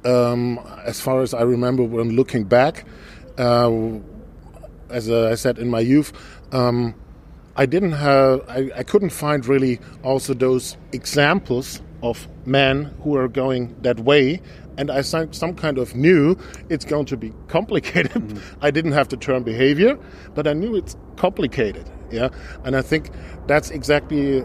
um, 0.06 0.60
as 0.86 1.02
far 1.02 1.22
as 1.22 1.34
I 1.34 1.41
remember, 1.41 1.84
when 1.84 2.15
looking 2.15 2.44
back. 2.44 2.86
Uh, 3.38 4.00
as 4.89 5.10
I 5.10 5.36
said 5.36 5.58
in 5.58 5.70
my 5.70 5.80
youth, 5.80 6.13
um, 6.52 6.96
I 7.56 7.65
didn't 7.65 7.94
have, 7.94 8.41
I, 8.48 8.70
I 8.76 8.84
couldn't 8.84 9.10
find 9.10 9.46
really 9.46 9.80
also 10.04 10.34
those 10.34 10.78
examples 10.91 11.82
of 12.04 12.28
men 12.46 12.94
who 13.02 13.18
are 13.18 13.28
going 13.28 13.76
that 13.82 14.00
way 14.00 14.41
and 14.78 14.91
I 14.91 15.02
some 15.02 15.56
kind 15.56 15.78
of 15.78 15.96
knew 15.96 16.38
it's 16.70 16.86
going 16.86 17.06
to 17.06 17.18
be 17.18 17.34
complicated. 17.48 18.12
Mm. 18.12 18.41
I 18.62 18.72
didn't 18.72 18.91
have 18.91 19.08
to 19.10 19.18
turn 19.18 19.44
behavior, 19.44 19.98
but 20.34 20.48
I 20.48 20.54
knew 20.54 20.76
it's 20.76 20.98
complicated. 21.15 21.89
Yeah, 22.12 22.30
and 22.63 22.76
I 22.76 22.82
think 22.82 23.10
that's 23.48 23.72
exactly 23.72 24.41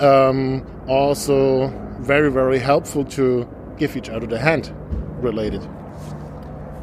um, 0.00 0.66
also 0.88 1.68
very 2.00 2.30
very 2.30 2.58
helpful 2.58 3.04
to 3.04 3.46
give 3.76 3.96
each 3.96 4.08
other 4.08 4.26
the 4.26 4.38
hand 4.38 4.72
related. 5.16 5.66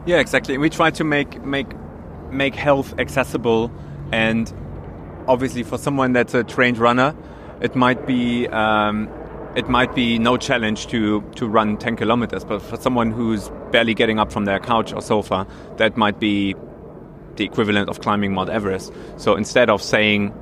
Yeah, 0.06 0.20
exactly. 0.20 0.58
We 0.58 0.70
try 0.70 0.92
to 0.92 1.04
make 1.04 1.44
make 1.44 1.68
make 2.32 2.56
health 2.56 2.98
accessible 3.00 3.72
and 4.12 4.52
obviously 5.28 5.64
for 5.64 5.78
someone 5.78 6.14
that's 6.14 6.34
a 6.34 6.44
trained 6.44 6.78
runner, 6.78 7.16
it 7.62 7.76
might 7.76 8.06
be 8.06 8.48
um, 8.50 9.10
it 9.56 9.70
might 9.70 9.94
be 9.96 10.18
no 10.20 10.38
challenge 10.38 10.88
to 10.88 11.22
to 11.36 11.48
run 11.48 11.78
10 11.78 11.96
kilometers, 11.96 12.44
but 12.44 12.62
for 12.62 12.78
someone 12.78 13.12
who's 13.12 13.50
barely 13.72 13.94
getting 13.94 14.20
up 14.20 14.32
from 14.32 14.46
their 14.46 14.60
couch 14.60 14.94
or 14.94 15.02
sofa, 15.02 15.48
that 15.78 15.98
might 15.98 16.20
be 16.20 16.56
the 17.36 17.46
equivalent 17.46 17.90
of 17.90 18.02
climbing 18.02 18.34
Mount 18.34 18.50
Everest. 18.50 18.94
So 19.18 19.36
instead 19.36 19.70
of 19.70 19.82
saying 19.82 20.34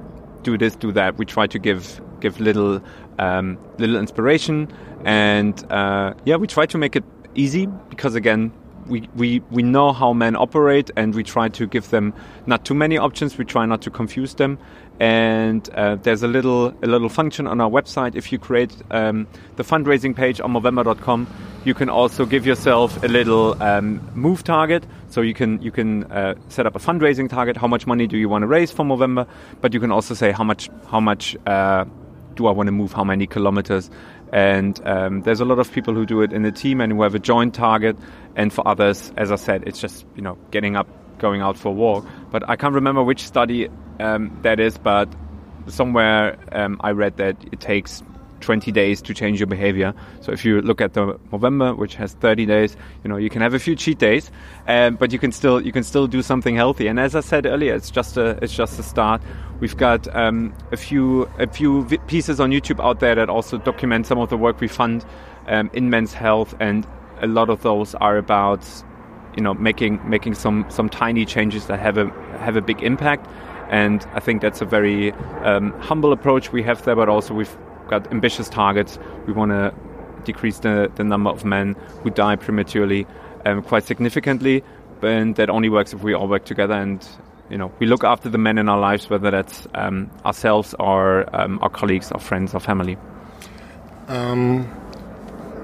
do 0.44 0.58
this, 0.58 0.76
do 0.76 0.92
that, 0.94 1.18
we 1.18 1.26
try 1.26 1.48
to 1.48 1.60
give 1.60 2.02
give 2.20 2.40
little 2.40 2.82
um, 3.20 3.58
little 3.78 3.98
inspiration, 3.98 4.72
and 5.06 5.72
uh, 5.72 6.14
yeah, 6.26 6.36
we 6.38 6.48
try 6.48 6.66
to 6.66 6.78
make 6.78 6.96
it 6.96 7.04
easy 7.36 7.68
because 7.90 8.16
again, 8.16 8.52
we, 8.88 9.08
we, 9.16 9.40
we 9.52 9.64
know 9.64 9.94
how 9.94 10.14
men 10.14 10.36
operate 10.36 10.92
and 10.96 11.16
we 11.16 11.24
try 11.24 11.50
to 11.50 11.68
give 11.68 11.90
them 11.90 12.14
not 12.46 12.66
too 12.66 12.74
many 12.74 12.98
options. 12.98 13.38
We 13.38 13.46
try 13.46 13.66
not 13.66 13.82
to 13.84 13.90
confuse 13.92 14.36
them. 14.36 14.58
And 15.00 15.68
uh, 15.74 15.96
there's 15.96 16.22
a 16.22 16.28
little 16.28 16.68
a 16.84 16.88
little 16.88 17.10
function 17.10 17.48
on 17.48 17.60
our 17.60 17.70
website. 17.70 18.16
If 18.16 18.32
you 18.32 18.38
create 18.38 18.76
um, 18.92 19.28
the 19.56 19.64
fundraising 19.64 20.16
page 20.16 20.40
on 20.40 20.54
Movember.com, 20.54 21.28
you 21.66 21.74
can 21.74 21.90
also 21.90 22.24
give 22.24 22.46
yourself 22.46 23.02
a 23.04 23.08
little 23.08 23.62
um, 23.64 24.08
move 24.14 24.44
target. 24.44 24.86
So 25.10 25.22
you 25.22 25.34
can 25.34 25.60
you 25.60 25.72
can 25.72 26.04
uh, 26.12 26.36
set 26.50 26.68
up 26.68 26.76
a 26.76 26.80
fundraising 26.80 27.30
target. 27.30 27.58
How 27.58 27.68
much 27.68 27.88
money 27.88 28.06
do 28.06 28.16
you 28.16 28.30
want 28.30 28.44
to 28.44 28.48
raise 28.48 28.72
for 28.72 28.86
Movember? 28.86 29.28
But 29.60 29.74
you 29.74 29.80
can 29.80 29.92
also 29.92 30.14
say 30.14 30.32
how 30.32 30.44
much 30.44 30.70
how 30.88 31.00
much 31.00 31.36
uh, 31.48 31.86
do 32.36 32.46
I 32.46 32.52
want 32.52 32.68
to 32.68 32.72
move? 32.72 32.94
How 32.94 33.04
many 33.04 33.26
kilometers? 33.26 33.90
And 34.32 34.80
um, 34.88 35.22
there's 35.24 35.42
a 35.42 35.46
lot 35.46 35.60
of 35.60 35.72
people 35.72 35.94
who 35.94 36.06
do 36.06 36.22
it 36.22 36.32
in 36.32 36.44
the 36.44 36.52
team 36.52 36.80
and 36.80 36.94
who 36.94 37.02
have 37.02 37.16
a 37.16 37.20
joint 37.20 37.54
target. 37.54 37.98
And 38.36 38.52
for 38.52 38.66
others, 38.68 39.12
as 39.18 39.32
I 39.32 39.36
said, 39.36 39.64
it's 39.68 39.80
just 39.80 40.06
you 40.16 40.22
know 40.22 40.38
getting 40.52 40.76
up, 40.76 40.88
going 41.20 41.42
out 41.42 41.58
for 41.58 41.70
a 41.70 41.74
walk. 41.74 42.06
But 42.32 42.50
I 42.50 42.56
can't 42.56 42.74
remember 42.74 43.04
which 43.04 43.26
study 43.26 43.70
um, 44.00 44.38
that 44.44 44.60
is, 44.60 44.78
but 44.78 45.10
somewhere 45.68 46.38
um, 46.52 46.80
I 46.82 46.92
read 46.92 47.18
that 47.18 47.38
it 47.52 47.60
takes 47.60 48.04
20 48.42 48.72
days 48.72 49.02
to 49.02 49.14
change 49.14 49.40
your 49.40 49.48
behavior. 49.48 49.94
So 50.22 50.32
if 50.32 50.44
you 50.44 50.62
look 50.62 50.82
at 50.82 50.94
the 50.94 51.20
Movember, 51.32 51.78
which 51.78 51.96
has 51.96 52.14
30 52.14 52.46
days, 52.46 52.76
you 53.04 53.10
know 53.10 53.18
you 53.18 53.30
can 53.30 53.42
have 53.42 53.54
a 53.54 53.60
few 53.60 53.76
cheat 53.76 54.00
days, 54.00 54.32
um, 54.68 54.96
but 54.96 55.12
you 55.12 55.20
can 55.20 55.32
still 55.32 55.62
you 55.62 55.72
can 55.72 55.84
still 55.84 56.08
do 56.08 56.22
something 56.22 56.56
healthy. 56.56 56.88
And 56.88 57.00
as 57.00 57.16
I 57.16 57.22
said 57.22 57.46
earlier, 57.46 57.74
it's 57.74 57.92
just 57.92 58.18
a 58.18 58.38
it's 58.42 58.56
just 58.56 58.80
a 58.80 58.84
start. 58.84 59.22
We've 59.60 59.78
got 59.78 60.14
um, 60.16 60.54
a 60.72 60.78
few 60.78 61.24
a 61.40 61.48
few 61.48 61.86
pieces 62.08 62.40
on 62.40 62.52
YouTube 62.52 62.84
out 62.84 63.00
there 63.00 63.16
that 63.16 63.30
also 63.30 63.58
document 63.58 64.08
some 64.08 64.20
of 64.20 64.30
the 64.30 64.38
work 64.38 64.60
we 64.60 64.68
fund 64.68 65.06
um, 65.48 65.70
in 65.74 65.90
men's 65.90 66.14
health, 66.14 66.56
and 66.60 66.86
a 67.22 67.28
lot 67.28 67.50
of 67.50 67.62
those 67.62 67.96
are 67.96 68.18
about 68.18 68.66
you 69.36 69.44
know 69.44 69.54
making 69.54 70.00
making 70.10 70.34
some 70.34 70.66
some 70.70 70.90
tiny 70.90 71.26
changes 71.26 71.68
that 71.68 71.80
have 71.80 71.98
a 71.98 72.10
have 72.40 72.58
a 72.58 72.62
big 72.62 72.82
impact. 72.82 73.28
And 73.70 74.06
I 74.14 74.20
think 74.20 74.42
that's 74.42 74.60
a 74.60 74.66
very 74.66 75.14
um, 75.44 75.72
humble 75.80 76.12
approach 76.12 76.52
we 76.52 76.62
have 76.64 76.84
there, 76.84 76.96
but 76.96 77.08
also 77.08 77.34
we've 77.34 77.56
got 77.92 78.12
ambitious 78.12 78.50
targets. 78.50 78.98
We 79.28 79.34
want 79.34 79.52
to 79.52 79.72
decrease 80.24 80.60
the, 80.60 80.92
the 80.96 81.04
number 81.04 81.30
of 81.30 81.46
men 81.46 81.76
who 82.02 82.10
die 82.10 82.38
prematurely 82.38 83.06
um, 83.46 83.62
quite 83.62 83.84
significantly, 83.84 84.64
and 85.04 85.36
that 85.36 85.50
only 85.50 85.70
works 85.70 85.94
if 85.94 86.02
we 86.02 86.14
all 86.14 86.28
work 86.28 86.46
together 86.46 86.74
and 86.74 87.08
you 87.50 87.58
know 87.58 87.72
we 87.80 87.86
look 87.86 88.04
after 88.04 88.30
the 88.30 88.38
men 88.38 88.58
in 88.58 88.70
our 88.70 88.80
lives, 88.80 89.10
whether 89.10 89.30
that's 89.30 89.68
um, 89.76 90.10
ourselves 90.26 90.74
or 90.80 91.30
um, 91.36 91.60
our 91.62 91.70
colleagues, 91.70 92.12
our 92.12 92.20
friends, 92.20 92.54
our 92.54 92.60
family. 92.60 92.98
Um, 94.08 94.64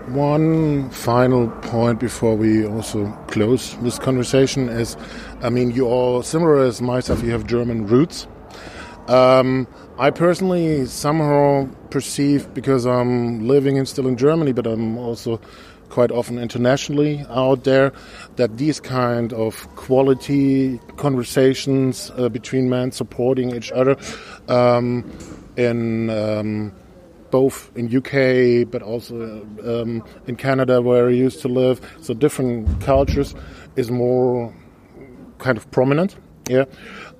one 0.07 0.89
final 0.89 1.49
point 1.61 1.99
before 1.99 2.35
we 2.35 2.65
also 2.65 3.11
close 3.27 3.75
this 3.77 3.99
conversation 3.99 4.69
is, 4.69 4.95
I 5.41 5.49
mean, 5.49 5.71
you 5.71 5.87
all 5.87 6.23
similar 6.23 6.59
as 6.59 6.81
myself. 6.81 7.23
You 7.23 7.31
have 7.31 7.45
German 7.45 7.87
roots. 7.87 8.27
Um, 9.07 9.67
I 9.97 10.09
personally 10.11 10.85
somehow 10.85 11.69
perceive 11.89 12.53
because 12.53 12.85
I'm 12.85 13.47
living 13.47 13.77
and 13.77 13.87
still 13.87 14.07
in 14.07 14.17
Germany, 14.17 14.51
but 14.51 14.67
I'm 14.67 14.97
also 14.97 15.39
quite 15.89 16.11
often 16.11 16.37
internationally 16.37 17.25
out 17.29 17.63
there 17.63 17.93
that 18.35 18.57
these 18.57 18.79
kind 18.79 19.31
of 19.33 19.67
quality 19.75 20.79
conversations 20.97 22.11
uh, 22.17 22.27
between 22.29 22.69
men 22.69 22.91
supporting 22.91 23.55
each 23.55 23.71
other 23.71 23.95
um, 24.49 25.09
in 25.55 26.09
um, 26.09 26.73
both 27.31 27.71
in 27.75 27.85
UK 27.87 28.69
but 28.69 28.81
also 28.81 29.41
um, 29.63 30.03
in 30.27 30.35
Canada 30.35 30.81
where 30.81 31.07
I 31.07 31.11
used 31.11 31.41
to 31.41 31.47
live, 31.47 31.79
so 32.01 32.13
different 32.13 32.81
cultures 32.81 33.35
is 33.75 33.89
more 33.89 34.53
kind 35.37 35.57
of 35.57 35.69
prominent. 35.71 36.15
Yeah. 36.49 36.65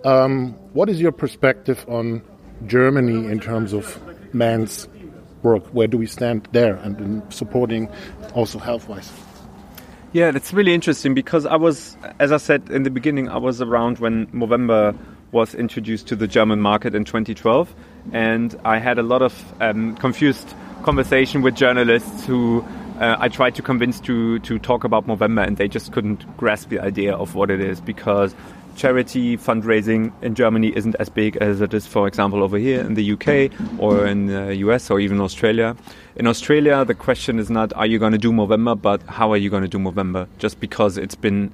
Um, 0.04 0.54
what 0.74 0.90
is 0.90 1.02
your 1.02 1.12
perspective 1.12 1.86
on 1.88 2.22
Germany 2.66 3.30
in 3.32 3.40
terms 3.40 3.74
of 3.74 4.00
men's 4.34 4.88
work? 5.44 5.66
Where 5.74 5.88
do 5.88 5.98
we 5.98 6.06
stand 6.06 6.48
there 6.52 6.76
and 6.76 7.00
in 7.00 7.32
supporting 7.32 7.90
also 8.34 8.60
health 8.60 8.88
wise? 8.88 9.12
Yeah, 10.14 10.32
it's 10.34 10.54
really 10.54 10.74
interesting 10.74 11.14
because 11.14 11.46
I 11.46 11.58
was, 11.58 11.98
as 12.20 12.32
I 12.32 12.38
said 12.38 12.70
in 12.70 12.84
the 12.84 12.90
beginning, 12.90 13.30
I 13.30 13.38
was 13.38 13.62
around 13.62 14.00
when 14.00 14.28
Movember 14.28 14.98
was 15.32 15.54
introduced 15.54 16.08
to 16.08 16.16
the 16.16 16.28
German 16.28 16.62
market 16.62 16.96
in 16.96 17.04
2012, 17.04 17.74
and 18.14 18.58
I 18.64 18.80
had 18.80 18.98
a 18.98 19.04
lot 19.04 19.22
of 19.22 19.62
um, 19.62 19.96
confused 19.98 20.54
conversation 20.84 21.42
with 21.42 21.56
journalists 21.56 22.26
who 22.26 22.66
uh, 23.00 23.18
I 23.20 23.28
tried 23.28 23.56
to 23.56 23.62
convince 23.62 24.00
to 24.02 24.40
to 24.40 24.58
talk 24.58 24.86
about 24.86 25.06
Movember, 25.06 25.46
and 25.46 25.58
they 25.58 25.68
just 25.68 25.92
couldn't 25.92 26.26
grasp 26.38 26.70
the 26.70 26.80
idea 26.80 27.14
of 27.14 27.36
what 27.36 27.52
it 27.52 27.60
is 27.60 27.82
because 27.82 28.34
charity 28.78 29.36
fundraising 29.36 30.14
in 30.22 30.36
Germany 30.36 30.72
isn't 30.76 30.96
as 31.00 31.10
big 31.10 31.36
as 31.38 31.60
it 31.60 31.74
is, 31.74 31.86
for 31.88 32.08
example, 32.08 32.44
over 32.44 32.58
here 32.58 32.80
in 32.80 32.94
the 32.94 33.12
UK 33.14 33.52
or 33.80 34.06
in 34.06 34.28
the 34.28 34.56
US 34.58 34.90
or 34.90 35.00
even 35.00 35.20
Australia. 35.20 35.76
In 36.16 36.28
Australia, 36.28 36.86
the 36.86 36.94
question 36.94 37.40
is 37.40 37.50
not, 37.50 37.74
are 37.74 37.88
you 37.88 38.00
going 38.00 38.14
to 38.14 38.18
do 38.18 38.32
Movember, 38.32 38.80
but 38.80 39.02
how 39.04 39.32
are 39.32 39.38
you 39.38 39.50
going 39.50 39.64
to 39.64 39.68
do 39.68 39.80
Movember? 39.80 40.28
Just 40.38 40.60
because 40.60 40.98
it's 40.98 41.16
been 41.16 41.52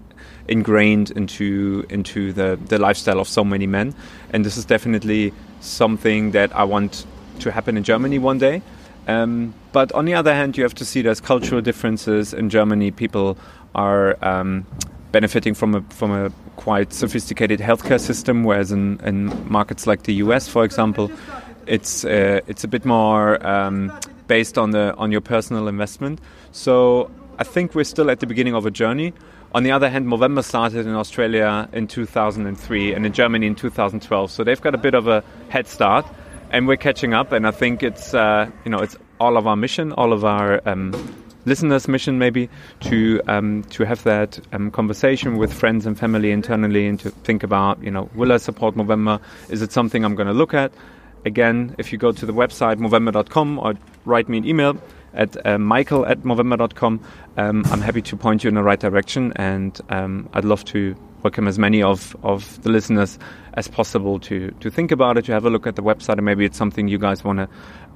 ingrained 0.47 1.11
into 1.11 1.85
into 1.89 2.33
the, 2.33 2.59
the 2.67 2.77
lifestyle 2.77 3.19
of 3.19 3.27
so 3.27 3.43
many 3.43 3.65
men. 3.65 3.95
And 4.31 4.45
this 4.45 4.57
is 4.57 4.65
definitely 4.65 5.33
something 5.61 6.31
that 6.31 6.53
I 6.55 6.65
want 6.65 7.05
to 7.39 7.51
happen 7.51 7.77
in 7.77 7.83
Germany 7.83 8.19
one 8.19 8.37
day. 8.37 8.61
Um, 9.07 9.53
but 9.71 9.91
on 9.93 10.05
the 10.05 10.13
other 10.13 10.33
hand, 10.33 10.57
you 10.57 10.63
have 10.63 10.75
to 10.75 10.85
see 10.85 11.01
there's 11.01 11.21
cultural 11.21 11.61
differences 11.61 12.33
in 12.33 12.49
Germany. 12.49 12.91
People 12.91 13.37
are 13.75 14.17
um, 14.23 14.65
benefiting 15.13 15.53
from 15.53 15.75
a 15.75 15.81
from 15.83 16.11
a 16.11 16.29
quite 16.57 16.91
sophisticated 16.91 17.61
healthcare 17.61 17.99
system, 17.99 18.43
whereas 18.43 18.71
in, 18.73 18.99
in 19.05 19.29
markets 19.49 19.87
like 19.87 20.03
the 20.03 20.15
US, 20.15 20.49
for 20.49 20.65
example, 20.65 21.09
it's 21.67 22.03
uh, 22.03 22.41
it's 22.47 22.65
a 22.65 22.67
bit 22.67 22.83
more 22.83 23.45
um, 23.47 23.97
based 24.27 24.57
on 24.57 24.71
the 24.71 24.93
on 24.95 25.11
your 25.11 25.21
personal 25.21 25.69
investment. 25.69 26.19
So 26.51 27.09
I 27.39 27.45
think 27.45 27.75
we're 27.75 27.85
still 27.85 28.11
at 28.11 28.19
the 28.19 28.27
beginning 28.27 28.55
of 28.55 28.65
a 28.65 28.71
journey. 28.71 29.13
On 29.55 29.61
the 29.63 29.71
other 29.71 29.87
hand, 29.87 30.07
Movember 30.07 30.43
started 30.43 30.87
in 30.87 30.95
Australia 30.95 31.69
in 31.73 31.87
2003 31.87 32.93
and 32.93 33.05
in 33.05 33.13
Germany 33.13 33.45
in 33.45 33.55
2012, 33.55 34.31
so 34.31 34.43
they've 34.43 34.59
got 34.59 34.73
a 34.73 34.79
bit 34.79 34.95
of 34.95 35.07
a 35.07 35.23
head 35.49 35.67
start, 35.67 36.05
and 36.49 36.67
we're 36.67 36.83
catching 36.87 37.13
up. 37.13 37.31
And 37.31 37.45
I 37.45 37.51
think 37.51 37.83
it's 37.83 38.15
uh, 38.15 38.49
you 38.65 38.71
know 38.71 38.79
it's 38.79 38.97
all 39.19 39.37
of 39.37 39.45
our 39.45 39.55
mission, 39.55 39.93
all 39.93 40.11
of 40.11 40.25
our 40.25 40.67
um, 40.67 40.91
listeners' 41.45 41.87
mission 41.87 42.17
maybe 42.17 42.49
to 42.81 43.21
um, 43.27 43.63
to 43.69 43.83
have 43.83 44.03
that 44.03 44.39
um, 44.51 44.71
conversation 44.71 45.37
with 45.37 45.53
friends 45.53 45.85
and 45.85 45.97
family 45.97 46.31
internally 46.31 46.87
and 46.87 46.99
to 46.99 47.09
think 47.09 47.43
about 47.43 47.81
you 47.83 47.91
know 47.91 48.09
will 48.15 48.31
I 48.31 48.37
support 48.37 48.75
Movember? 48.75 49.19
Is 49.49 49.61
it 49.61 49.71
something 49.71 50.03
I'm 50.03 50.15
going 50.15 50.27
to 50.27 50.33
look 50.33 50.53
at? 50.53 50.71
Again, 51.25 51.75
if 51.77 51.91
you 51.91 51.97
go 51.97 52.11
to 52.11 52.25
the 52.25 52.33
website 52.33 52.77
movember.com 52.77 53.59
or 53.59 53.75
write 54.05 54.27
me 54.27 54.39
an 54.39 54.45
email 54.45 54.77
at 55.13 55.45
uh, 55.45 55.57
michael 55.57 56.05
at 56.05 56.23
movember.com, 56.23 56.99
um, 57.37 57.63
I'm 57.71 57.81
happy 57.81 58.01
to 58.01 58.17
point 58.17 58.43
you 58.43 58.49
in 58.49 58.55
the 58.55 58.63
right 58.63 58.79
direction 58.79 59.31
and 59.37 59.79
um, 59.89 60.29
I'd 60.33 60.43
love 60.43 60.65
to 60.65 60.95
welcome 61.23 61.47
as 61.47 61.57
many 61.57 61.81
of, 61.81 62.15
of 62.23 62.61
the 62.63 62.69
listeners 62.69 63.17
as 63.53 63.67
possible 63.67 64.19
to, 64.19 64.51
to 64.59 64.69
think 64.69 64.91
about 64.91 65.17
it, 65.17 65.25
to 65.25 65.31
have 65.31 65.45
a 65.45 65.49
look 65.49 65.65
at 65.65 65.75
the 65.75 65.81
website, 65.81 66.17
and 66.17 66.25
maybe 66.25 66.43
it's 66.43 66.57
something 66.57 66.87
you 66.87 66.97
guys 66.97 67.23
want 67.23 67.39
to 67.39 67.47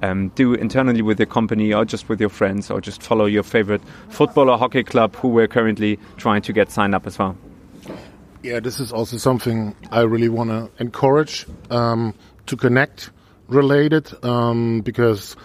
um, 0.02 0.28
do 0.30 0.54
internally 0.54 1.02
with 1.02 1.18
your 1.18 1.26
company 1.26 1.72
or 1.72 1.84
just 1.84 2.08
with 2.08 2.20
your 2.20 2.30
friends 2.30 2.70
or 2.70 2.80
just 2.80 3.02
follow 3.02 3.26
your 3.26 3.42
favorite 3.42 3.82
football 4.08 4.48
or 4.48 4.56
hockey 4.56 4.82
club 4.82 5.14
who 5.16 5.28
we're 5.28 5.48
currently 5.48 5.98
trying 6.16 6.40
to 6.40 6.52
get 6.52 6.70
signed 6.70 6.94
up 6.94 7.06
as 7.06 7.18
well. 7.18 7.36
Yeah, 8.42 8.60
this 8.60 8.80
is 8.80 8.92
also 8.92 9.18
something 9.18 9.74
I 9.90 10.02
really 10.02 10.28
want 10.28 10.50
to 10.50 10.70
encourage 10.82 11.44
um, 11.70 12.14
to 12.46 12.56
connect 12.56 13.10
related 13.48 14.12
um, 14.24 14.80
because 14.82 15.36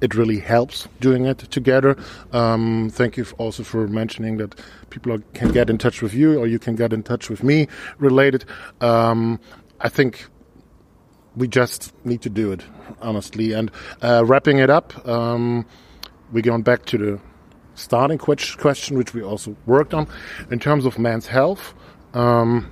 it 0.00 0.14
really 0.14 0.38
helps 0.38 0.88
doing 1.00 1.24
it 1.24 1.38
together. 1.38 1.96
Um, 2.32 2.90
thank 2.90 3.16
you 3.16 3.26
also 3.38 3.62
for 3.62 3.88
mentioning 3.88 4.36
that 4.38 4.58
people 4.90 5.12
are, 5.12 5.18
can 5.34 5.52
get 5.52 5.70
in 5.70 5.78
touch 5.78 6.02
with 6.02 6.14
you 6.14 6.38
or 6.38 6.46
you 6.46 6.58
can 6.58 6.76
get 6.76 6.92
in 6.92 7.02
touch 7.02 7.30
with 7.30 7.42
me 7.42 7.68
related. 7.98 8.44
Um, 8.80 9.40
I 9.80 9.88
think 9.88 10.26
we 11.36 11.48
just 11.48 11.92
need 12.04 12.22
to 12.22 12.30
do 12.30 12.52
it, 12.52 12.62
honestly. 13.00 13.52
And 13.52 13.70
uh, 14.02 14.24
wrapping 14.24 14.58
it 14.58 14.70
up, 14.70 15.06
um, 15.06 15.66
we're 16.32 16.42
going 16.42 16.62
back 16.62 16.86
to 16.86 16.98
the 16.98 17.20
starting 17.74 18.18
question, 18.18 18.96
which 18.98 19.14
we 19.14 19.22
also 19.22 19.56
worked 19.66 19.94
on 19.94 20.08
in 20.50 20.58
terms 20.58 20.86
of 20.86 20.98
men's 20.98 21.26
health. 21.26 21.74
Um, 22.14 22.70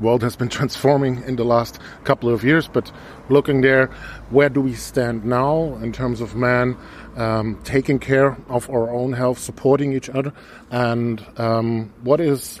world 0.00 0.22
has 0.22 0.36
been 0.36 0.48
transforming 0.58 1.22
in 1.24 1.36
the 1.36 1.44
last 1.44 1.78
couple 2.04 2.28
of 2.28 2.44
years. 2.44 2.68
But 2.68 2.90
looking 3.28 3.60
there, 3.60 3.86
where 4.30 4.48
do 4.48 4.60
we 4.60 4.74
stand 4.74 5.24
now 5.24 5.76
in 5.82 5.92
terms 5.92 6.20
of 6.20 6.34
man 6.34 6.76
um, 7.16 7.60
taking 7.64 7.98
care 7.98 8.36
of 8.48 8.68
our 8.70 8.90
own 8.90 9.12
health, 9.12 9.38
supporting 9.38 9.92
each 9.92 10.08
other, 10.08 10.32
and 10.70 11.24
um, 11.38 11.92
what 12.02 12.20
is 12.20 12.60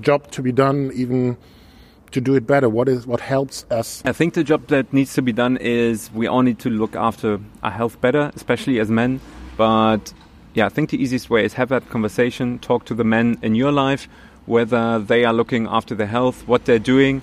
job 0.00 0.30
to 0.32 0.42
be 0.42 0.52
done 0.52 0.90
even 0.94 1.36
to 2.10 2.20
do 2.20 2.34
it 2.34 2.46
better? 2.46 2.68
What 2.68 2.88
is 2.88 3.06
what 3.06 3.20
helps 3.20 3.64
us? 3.70 4.02
I 4.04 4.12
think 4.12 4.34
the 4.34 4.44
job 4.44 4.68
that 4.68 4.92
needs 4.92 5.14
to 5.14 5.22
be 5.22 5.32
done 5.32 5.56
is 5.56 6.10
we 6.12 6.26
all 6.26 6.42
need 6.42 6.58
to 6.60 6.70
look 6.70 6.96
after 6.96 7.40
our 7.62 7.70
health 7.70 8.00
better, 8.00 8.30
especially 8.34 8.78
as 8.78 8.90
men. 8.90 9.20
But 9.56 10.12
yeah, 10.54 10.66
I 10.66 10.68
think 10.68 10.90
the 10.90 11.02
easiest 11.02 11.30
way 11.30 11.44
is 11.44 11.54
have 11.54 11.68
that 11.70 11.88
conversation, 11.90 12.58
talk 12.60 12.84
to 12.86 12.94
the 12.94 13.04
men 13.04 13.38
in 13.42 13.54
your 13.54 13.72
life, 13.72 14.08
whether 14.46 14.98
they 14.98 15.24
are 15.24 15.32
looking 15.32 15.66
after 15.66 15.94
their 15.94 16.06
health, 16.06 16.46
what 16.46 16.64
they're 16.64 16.78
doing. 16.78 17.22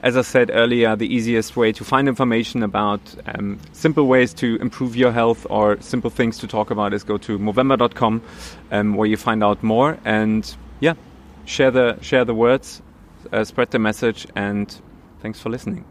As 0.00 0.16
I 0.16 0.22
said 0.22 0.50
earlier, 0.52 0.94
the 0.94 1.12
easiest 1.12 1.56
way 1.56 1.72
to 1.72 1.84
find 1.84 2.06
information 2.06 2.62
about 2.62 3.00
um, 3.26 3.58
simple 3.72 4.06
ways 4.06 4.32
to 4.34 4.56
improve 4.56 4.94
your 4.94 5.10
health 5.10 5.44
or 5.50 5.80
simple 5.80 6.10
things 6.10 6.38
to 6.38 6.46
talk 6.46 6.70
about 6.70 6.94
is 6.94 7.02
go 7.02 7.18
to 7.18 7.38
movember.com, 7.38 8.22
um, 8.70 8.94
where 8.94 9.08
you 9.08 9.16
find 9.16 9.42
out 9.42 9.62
more. 9.62 9.98
And 10.04 10.56
yeah, 10.78 10.94
share 11.46 11.72
the 11.72 11.98
share 12.00 12.24
the 12.24 12.34
words, 12.34 12.80
uh, 13.32 13.42
spread 13.42 13.72
the 13.72 13.80
message, 13.80 14.26
and 14.36 14.72
thanks 15.20 15.40
for 15.40 15.48
listening. 15.48 15.84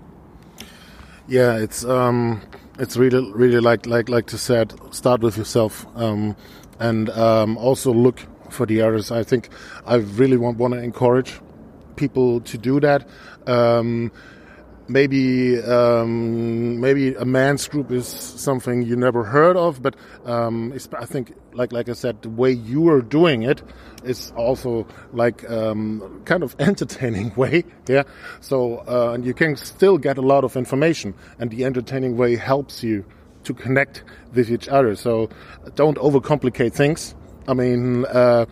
Yeah, 1.28 1.58
it's 1.58 1.84
um, 1.84 2.42
it's 2.80 2.96
really 2.96 3.30
really 3.34 3.60
like 3.60 3.86
like 3.86 4.08
like 4.08 4.28
to 4.28 4.38
said, 4.38 4.74
start 4.92 5.20
with 5.20 5.38
yourself, 5.38 5.86
um, 5.96 6.38
and 6.80 7.10
um, 7.10 7.58
also 7.58 7.92
look 7.92 8.22
for 8.52 8.66
the 8.66 8.82
others. 8.82 9.12
I 9.12 9.24
think 9.24 9.50
I 9.86 9.96
really 9.96 10.38
want 10.38 10.58
want 10.58 10.74
to 10.74 10.82
encourage 10.82 11.40
people 11.96 12.42
to 12.42 12.58
do 12.58 12.80
that. 12.80 13.08
Um, 13.48 14.12
maybe 14.90 15.60
um, 15.62 16.80
maybe 16.80 17.14
a 17.16 17.26
man's 17.26 17.68
group 17.68 17.92
is 17.92 18.08
something 18.08 18.82
you 18.82 18.96
never 18.96 19.24
heard 19.24 19.58
of, 19.58 19.82
but 19.82 19.96
um, 20.26 20.74
I 20.94 21.06
think, 21.06 21.34
like 21.54 21.72
like 21.74 21.90
I 21.90 21.94
said, 21.94 22.22
the 22.22 22.30
way 22.30 22.52
you 22.52 22.90
are 22.90 23.02
doing 23.02 23.44
it 23.44 23.62
is 24.04 24.32
also 24.36 24.88
like 25.14 25.50
um, 25.50 26.22
kind 26.26 26.44
of 26.44 26.56
entertaining 26.60 27.34
way. 27.36 27.66
Yeah, 27.88 28.04
so 28.40 28.84
uh, 28.88 29.14
and 29.14 29.26
you 29.26 29.34
can 29.34 29.56
still 29.56 29.98
get 29.98 30.18
a 30.18 30.22
lot 30.22 30.44
of 30.44 30.56
information, 30.56 31.14
and 31.40 31.52
the 31.52 31.66
entertaining 31.66 32.18
way 32.18 32.36
helps 32.36 32.84
you 32.84 33.06
to 33.44 33.54
connect 33.54 34.04
with 34.34 34.52
each 34.52 34.68
other. 34.68 34.96
So 34.96 35.30
don't 35.76 35.98
overcomplicate 35.98 36.74
things. 36.74 37.16
I 37.48 37.54
mean, 37.54 38.06
uh, 38.06 38.46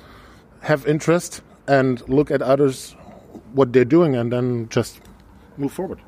have 0.61 0.87
interest 0.87 1.41
and 1.67 2.07
look 2.09 2.31
at 2.31 2.41
others 2.41 2.95
what 3.53 3.73
they're 3.73 3.85
doing, 3.85 4.15
and 4.15 4.31
then 4.31 4.69
just 4.69 4.99
move 5.57 5.71
forward. 5.71 5.99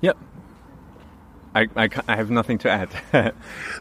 Yep. 0.00 0.16
I, 1.54 1.66
I, 1.76 1.88
I, 2.06 2.16
have 2.16 2.30
nothing 2.30 2.58
to 2.58 2.70
add. 2.70 2.90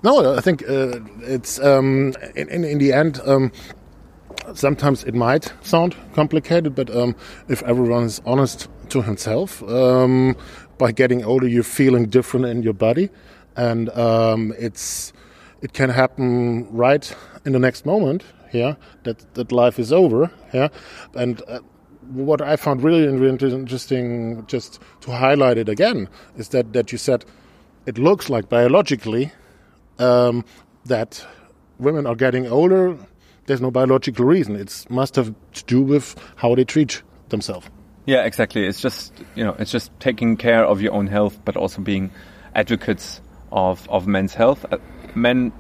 no, 0.04 0.36
I 0.36 0.42
think 0.42 0.64
uh, 0.64 1.00
it's 1.22 1.60
um, 1.60 2.14
in, 2.36 2.50
in, 2.50 2.64
in 2.64 2.78
the 2.80 2.94
end. 2.94 3.22
Um, 3.26 3.52
sometimes 4.54 5.04
it 5.04 5.14
might 5.14 5.54
sound 5.62 5.96
complicated, 6.14 6.76
but 6.76 6.94
um, 6.96 7.16
if 7.48 7.62
everyone 7.64 8.04
is 8.04 8.22
honest 8.26 8.68
to 8.90 9.02
himself, 9.02 9.62
um, 9.64 10.36
by 10.78 10.92
getting 10.92 11.24
older, 11.24 11.48
you're 11.48 11.64
feeling 11.64 12.06
different 12.08 12.48
in 12.48 12.64
your 12.64 12.74
body, 12.74 13.10
and 13.56 13.90
um, 13.90 14.54
it's 14.58 15.14
it 15.62 15.74
can 15.74 15.90
happen 15.90 16.68
right 16.72 17.16
in 17.46 17.54
the 17.54 17.60
next 17.60 17.86
moment. 17.86 18.24
Yeah, 18.52 18.76
that 19.04 19.34
that 19.36 19.52
life 19.52 19.78
is 19.78 19.94
over. 19.94 20.32
Yeah, 20.54 20.70
and 21.14 21.42
uh, 21.48 21.60
what 22.10 22.42
I 22.42 22.56
found 22.56 22.84
really, 22.84 23.08
really 23.08 23.54
interesting, 23.54 24.46
just 24.48 24.82
to 25.02 25.12
highlight 25.12 25.58
it 25.58 25.70
again, 25.70 26.10
is 26.38 26.50
that, 26.50 26.74
that 26.74 26.92
you 26.92 26.98
said 26.98 27.26
it 27.86 27.98
looks 27.98 28.30
like 28.30 28.50
biologically 28.50 29.32
um, 30.00 30.44
that 30.86 31.26
women 31.78 32.06
are 32.06 32.16
getting 32.16 32.48
older. 32.48 32.98
There's 33.46 33.62
no 33.62 33.72
biological 33.72 34.26
reason. 34.26 34.56
It 34.56 34.86
must 34.90 35.16
have 35.16 35.34
to 35.54 35.64
do 35.66 35.82
with 35.82 36.16
how 36.36 36.56
they 36.56 36.66
treat 36.66 37.02
themselves. 37.30 37.68
Yeah, 38.06 38.26
exactly. 38.26 38.66
It's 38.66 38.82
just 38.82 39.14
you 39.36 39.44
know, 39.44 39.56
it's 39.60 39.72
just 39.72 39.92
taking 40.00 40.38
care 40.38 40.66
of 40.66 40.82
your 40.82 40.94
own 40.94 41.08
health, 41.08 41.40
but 41.46 41.56
also 41.56 41.82
being 41.82 42.12
advocates 42.56 43.22
of 43.52 43.88
of 43.90 44.08
men's 44.08 44.34
health. 44.34 44.66
Men, 45.16 45.52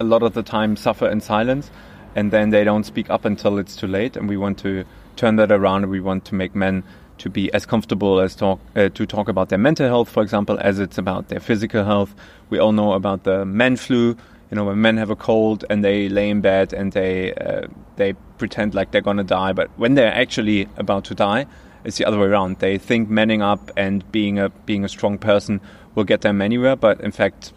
a 0.00 0.04
lot 0.04 0.22
of 0.22 0.34
the 0.34 0.42
time, 0.42 0.76
suffer 0.76 1.08
in 1.08 1.20
silence, 1.20 1.70
and 2.14 2.30
then 2.30 2.50
they 2.50 2.64
don't 2.64 2.84
speak 2.84 3.10
up 3.10 3.24
until 3.24 3.58
it's 3.58 3.76
too 3.76 3.86
late. 3.86 4.16
And 4.16 4.28
we 4.28 4.36
want 4.36 4.58
to 4.60 4.84
turn 5.16 5.36
that 5.36 5.52
around. 5.52 5.86
We 5.88 6.00
want 6.00 6.24
to 6.26 6.34
make 6.34 6.54
men 6.54 6.84
to 7.18 7.30
be 7.30 7.52
as 7.54 7.64
comfortable 7.64 8.20
as 8.20 8.34
talk 8.34 8.60
uh, 8.74 8.88
to 8.88 9.06
talk 9.06 9.28
about 9.28 9.48
their 9.48 9.58
mental 9.58 9.86
health, 9.86 10.08
for 10.08 10.22
example, 10.22 10.58
as 10.60 10.78
it's 10.78 10.98
about 10.98 11.28
their 11.28 11.40
physical 11.40 11.84
health. 11.84 12.14
We 12.50 12.58
all 12.58 12.72
know 12.72 12.92
about 12.92 13.24
the 13.24 13.44
men 13.44 13.76
flu. 13.76 14.16
You 14.50 14.56
know, 14.56 14.64
when 14.64 14.80
men 14.80 14.96
have 14.98 15.10
a 15.10 15.16
cold 15.16 15.64
and 15.70 15.84
they 15.84 16.08
lay 16.08 16.28
in 16.28 16.40
bed 16.40 16.72
and 16.72 16.92
they 16.92 17.34
uh, 17.34 17.68
they 17.96 18.14
pretend 18.38 18.74
like 18.74 18.90
they're 18.90 19.00
gonna 19.00 19.24
die, 19.24 19.52
but 19.52 19.70
when 19.76 19.94
they're 19.94 20.14
actually 20.14 20.68
about 20.76 21.04
to 21.06 21.14
die, 21.14 21.46
it's 21.84 21.98
the 21.98 22.04
other 22.04 22.18
way 22.18 22.26
around. 22.26 22.58
They 22.58 22.78
think 22.78 23.08
manning 23.08 23.42
up 23.42 23.70
and 23.76 24.10
being 24.12 24.38
a 24.38 24.50
being 24.66 24.84
a 24.84 24.88
strong 24.88 25.18
person 25.18 25.60
will 25.94 26.04
get 26.04 26.22
them 26.22 26.42
anywhere, 26.42 26.76
but 26.76 27.00
in 27.00 27.12
fact, 27.12 27.52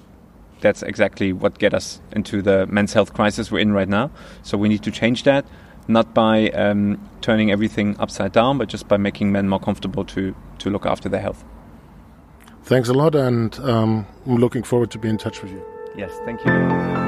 that's 0.61 0.83
exactly 0.83 1.33
what 1.33 1.59
get 1.59 1.73
us 1.73 2.01
into 2.11 2.41
the 2.41 2.65
men's 2.67 2.93
health 2.93 3.13
crisis 3.13 3.51
we're 3.51 3.59
in 3.59 3.73
right 3.73 3.89
now. 3.89 4.11
So 4.43 4.57
we 4.57 4.69
need 4.69 4.83
to 4.83 4.91
change 4.91 5.23
that 5.23 5.45
not 5.87 6.13
by 6.13 6.49
um, 6.49 7.09
turning 7.21 7.51
everything 7.51 7.95
upside 7.99 8.31
down, 8.31 8.57
but 8.57 8.67
just 8.67 8.87
by 8.87 8.97
making 8.97 9.31
men 9.31 9.47
more 9.47 9.59
comfortable 9.59 10.03
to, 10.05 10.35
to 10.59 10.69
look 10.69 10.85
after 10.85 11.09
their 11.09 11.21
health. 11.21 11.43
Thanks 12.63 12.89
a 12.89 12.93
lot, 12.93 13.15
and 13.15 13.57
um, 13.59 14.05
I'm 14.25 14.35
looking 14.35 14.63
forward 14.63 14.91
to 14.91 14.99
be 14.99 15.07
in 15.07 15.17
touch 15.17 15.41
with 15.41 15.51
you. 15.51 15.63
Yes, 15.95 16.11
thank 16.25 16.43
you. 16.45 17.06